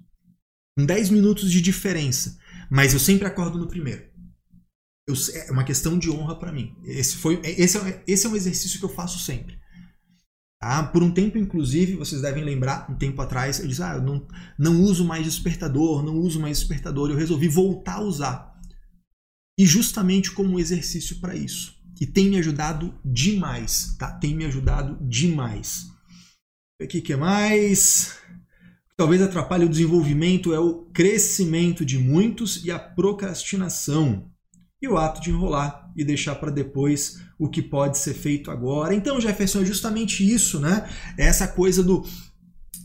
Com 0.76 0.84
10 0.84 1.08
minutos 1.08 1.50
de 1.50 1.62
diferença. 1.62 2.36
Mas 2.70 2.92
eu 2.92 3.00
sempre 3.00 3.26
acordo 3.26 3.58
no 3.58 3.66
primeiro 3.66 4.08
eu, 5.08 5.14
é 5.34 5.50
uma 5.50 5.64
questão 5.64 5.98
de 5.98 6.10
honra 6.10 6.38
para 6.38 6.52
mim. 6.52 6.76
Esse, 6.84 7.16
foi, 7.16 7.40
esse, 7.42 7.78
é, 7.78 8.04
esse 8.06 8.26
é 8.26 8.28
um 8.30 8.36
exercício 8.36 8.78
que 8.78 8.84
eu 8.84 8.90
faço 8.90 9.18
sempre. 9.18 9.58
Tá? 10.60 10.82
Por 10.82 11.02
um 11.02 11.10
tempo, 11.10 11.38
inclusive, 11.38 11.96
vocês 11.96 12.20
devem 12.20 12.44
lembrar, 12.44 12.90
um 12.90 12.94
tempo 12.94 13.22
atrás, 13.22 13.58
eu 13.58 13.66
disse: 13.66 13.82
ah, 13.82 13.94
eu 13.94 14.02
não, 14.02 14.28
não 14.58 14.82
uso 14.82 15.06
mais 15.06 15.24
despertador, 15.24 16.04
não 16.04 16.18
uso 16.18 16.38
mais 16.38 16.58
despertador. 16.58 17.10
Eu 17.10 17.16
resolvi 17.16 17.48
voltar 17.48 17.94
a 17.94 18.02
usar. 18.02 18.54
E 19.58 19.64
justamente 19.64 20.30
como 20.30 20.60
exercício 20.60 21.18
para 21.20 21.34
isso. 21.34 21.74
E 22.00 22.06
tem 22.06 22.28
me 22.28 22.38
ajudado 22.38 22.94
demais, 23.04 23.96
tá? 23.98 24.12
Tem 24.12 24.34
me 24.34 24.44
ajudado 24.44 24.98
demais. 25.08 25.86
O 26.80 26.86
que, 26.86 27.00
que 27.00 27.12
é 27.14 27.16
mais? 27.16 28.16
Talvez 28.96 29.22
atrapalhe 29.22 29.64
o 29.64 29.68
desenvolvimento 29.68 30.52
é 30.52 30.60
o 30.60 30.84
crescimento 30.92 31.84
de 31.84 31.98
muitos 31.98 32.64
e 32.64 32.70
a 32.70 32.78
procrastinação 32.78 34.30
e 34.80 34.88
o 34.88 34.96
ato 34.96 35.20
de 35.20 35.30
enrolar 35.30 35.90
e 35.96 36.04
deixar 36.04 36.36
para 36.36 36.50
depois 36.50 37.20
o 37.38 37.48
que 37.48 37.60
pode 37.60 37.98
ser 37.98 38.14
feito 38.14 38.50
agora. 38.50 38.94
Então, 38.94 39.20
Jefferson, 39.20 39.62
é 39.62 39.64
justamente 39.64 40.28
isso, 40.28 40.60
né? 40.60 40.88
É 41.16 41.26
essa 41.26 41.48
coisa 41.48 41.82
do 41.82 42.04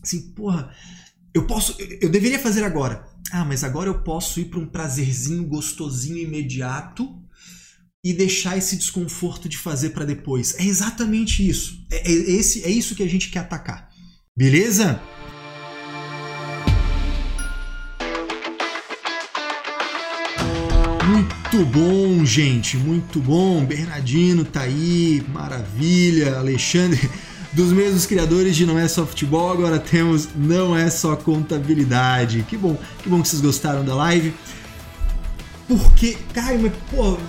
assim, 0.03 0.33
porra, 0.33 0.71
eu 1.33 1.47
posso, 1.47 1.75
eu 2.01 2.09
deveria 2.09 2.39
fazer 2.39 2.63
agora. 2.63 3.05
Ah, 3.31 3.45
mas 3.45 3.63
agora 3.63 3.89
eu 3.89 4.03
posso 4.03 4.39
ir 4.39 4.45
para 4.45 4.59
um 4.59 4.65
prazerzinho 4.65 5.45
gostosinho 5.45 6.17
imediato 6.17 7.19
e 8.03 8.13
deixar 8.13 8.57
esse 8.57 8.75
desconforto 8.75 9.47
de 9.47 9.57
fazer 9.57 9.91
para 9.91 10.05
depois. 10.05 10.59
É 10.59 10.63
exatamente 10.63 11.47
isso. 11.47 11.85
É, 11.89 12.11
é, 12.11 12.11
esse, 12.11 12.63
é 12.63 12.69
isso 12.69 12.95
que 12.95 13.03
a 13.03 13.09
gente 13.09 13.29
quer 13.29 13.39
atacar. 13.39 13.89
Beleza? 14.35 15.01
Muito 21.53 21.71
bom, 21.71 22.25
gente, 22.25 22.77
muito 22.77 23.19
bom. 23.19 23.63
Bernardino 23.63 24.43
tá 24.43 24.61
aí, 24.61 25.23
maravilha. 25.31 26.39
Alexandre, 26.39 27.07
dos 27.53 27.71
mesmos 27.71 28.07
criadores 28.07 28.55
de 28.55 28.65
Não 28.65 28.79
é 28.79 28.87
Só 28.87 29.05
Futebol, 29.05 29.51
agora 29.51 29.77
temos 29.77 30.29
Não 30.35 30.75
é 30.75 30.89
Só 30.89 31.15
Contabilidade. 31.15 32.43
Que 32.49 32.57
bom, 32.57 32.75
que 33.03 33.07
bom 33.07 33.21
que 33.21 33.27
vocês 33.27 33.39
gostaram 33.39 33.85
da 33.85 33.93
live. 33.93 34.33
Porque, 35.67 36.17
Caio, 36.33 36.59
mas 36.59 36.73
pô, 36.89 37.19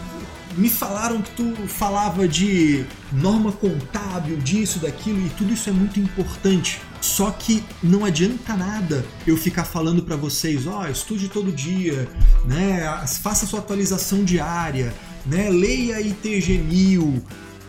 me 0.56 0.70
falaram 0.70 1.20
que 1.20 1.30
tu 1.32 1.54
falava 1.68 2.26
de 2.26 2.86
norma 3.12 3.52
contábil, 3.52 4.38
disso, 4.38 4.78
daquilo, 4.78 5.20
e 5.20 5.28
tudo 5.36 5.52
isso 5.52 5.68
é 5.68 5.72
muito 5.72 6.00
importante. 6.00 6.80
Só 7.04 7.30
que 7.30 7.62
não 7.82 8.02
adianta 8.02 8.56
nada 8.56 9.04
eu 9.26 9.36
ficar 9.36 9.64
falando 9.66 10.02
para 10.02 10.16
vocês, 10.16 10.66
ó, 10.66 10.80
oh, 10.80 10.90
estude 10.90 11.28
todo 11.28 11.52
dia, 11.52 12.08
né? 12.46 12.80
Faça 13.20 13.44
sua 13.44 13.58
atualização 13.58 14.24
diária, 14.24 14.92
né? 15.26 15.50
Leia 15.50 16.00
ITG 16.00 16.56
1000 16.56 17.22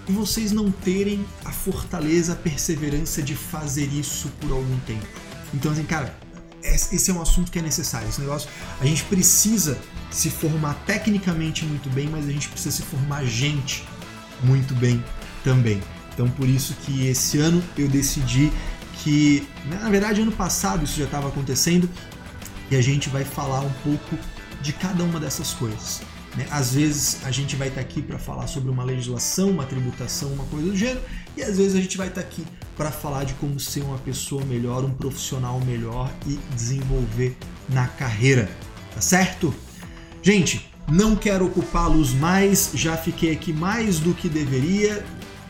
e 0.07 0.11
vocês 0.13 0.53
não 0.53 0.71
terem 0.71 1.25
a 1.43 1.51
fortaleza, 1.51 2.31
a 2.31 2.35
perseverança 2.37 3.21
de 3.21 3.35
fazer 3.35 3.87
isso 3.87 4.29
por 4.39 4.53
algum 4.53 4.79
tempo. 4.87 5.05
Então, 5.53 5.73
assim, 5.73 5.83
cara, 5.83 6.17
esse 6.63 7.11
é 7.11 7.13
um 7.13 7.21
assunto 7.21 7.51
que 7.51 7.59
é 7.59 7.61
necessário. 7.61 8.07
Esse 8.07 8.21
negócio, 8.21 8.49
a 8.79 8.85
gente 8.85 9.03
precisa 9.03 9.77
se 10.09 10.29
formar 10.29 10.75
tecnicamente 10.85 11.65
muito 11.65 11.89
bem, 11.89 12.07
mas 12.07 12.25
a 12.25 12.31
gente 12.31 12.47
precisa 12.47 12.73
se 12.73 12.83
formar 12.83 13.25
gente 13.25 13.85
muito 14.41 14.73
bem 14.75 15.03
também. 15.43 15.81
Então, 16.13 16.29
por 16.29 16.47
isso 16.47 16.73
que 16.85 17.07
esse 17.07 17.37
ano 17.39 17.61
eu 17.77 17.89
decidi 17.89 18.49
que, 19.05 19.47
né, 19.67 19.77
na 19.83 19.89
verdade, 19.91 20.19
ano 20.19 20.31
passado 20.31 20.83
isso 20.83 20.97
já 20.97 21.05
estava 21.05 21.27
acontecendo 21.27 21.87
e 22.71 22.75
a 22.75 22.81
gente 22.81 23.07
vai 23.07 23.23
falar 23.23 23.61
um 23.61 23.71
pouco 23.83 24.17
de 24.63 24.73
cada 24.73 25.03
uma 25.03 25.19
dessas 25.19 25.53
coisas. 25.53 26.01
Né? 26.35 26.47
Às 26.49 26.73
vezes 26.73 27.19
a 27.23 27.29
gente 27.29 27.55
vai 27.55 27.67
estar 27.67 27.81
tá 27.81 27.87
aqui 27.87 28.01
para 28.01 28.17
falar 28.17 28.47
sobre 28.47 28.71
uma 28.71 28.83
legislação, 28.83 29.51
uma 29.51 29.63
tributação, 29.63 30.33
uma 30.33 30.43
coisa 30.45 30.71
do 30.71 30.75
gênero, 30.75 31.01
e 31.37 31.43
às 31.43 31.57
vezes 31.57 31.75
a 31.75 31.81
gente 31.81 31.95
vai 31.95 32.07
estar 32.07 32.23
tá 32.23 32.27
aqui 32.27 32.43
para 32.75 32.89
falar 32.89 33.25
de 33.25 33.35
como 33.35 33.59
ser 33.59 33.83
uma 33.83 33.99
pessoa 33.99 34.43
melhor, 34.43 34.83
um 34.83 34.91
profissional 34.91 35.61
melhor 35.61 36.11
e 36.25 36.39
desenvolver 36.55 37.37
na 37.69 37.87
carreira, 37.87 38.49
tá 38.91 39.01
certo? 39.01 39.53
Gente, 40.23 40.67
não 40.91 41.15
quero 41.15 41.45
ocupá-los 41.45 42.11
mais, 42.11 42.71
já 42.73 42.97
fiquei 42.97 43.31
aqui 43.31 43.53
mais 43.53 43.99
do 43.99 44.15
que 44.15 44.27
deveria. 44.27 45.05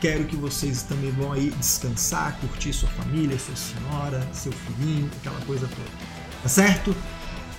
Quero 0.05 0.25
que 0.25 0.35
vocês 0.35 0.83
também 0.83 1.09
vão 1.09 1.33
aí 1.33 1.49
descansar, 1.49 2.37
curtir 2.39 2.71
sua 2.71 2.87
família, 2.89 3.39
sua 3.39 3.55
senhora, 3.55 4.29
seu 4.31 4.51
filhinho, 4.51 5.09
aquela 5.19 5.41
coisa 5.47 5.67
toda. 5.67 5.89
Tá 6.43 6.47
certo? 6.47 6.95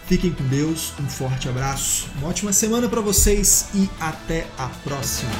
Fiquem 0.06 0.30
com 0.30 0.44
Deus, 0.44 0.92
um 1.00 1.08
forte 1.08 1.48
abraço, 1.48 2.08
uma 2.18 2.28
ótima 2.28 2.52
semana 2.52 2.88
para 2.88 3.00
vocês 3.00 3.66
e 3.74 3.90
até 3.98 4.46
a 4.56 4.68
próxima. 4.84 5.32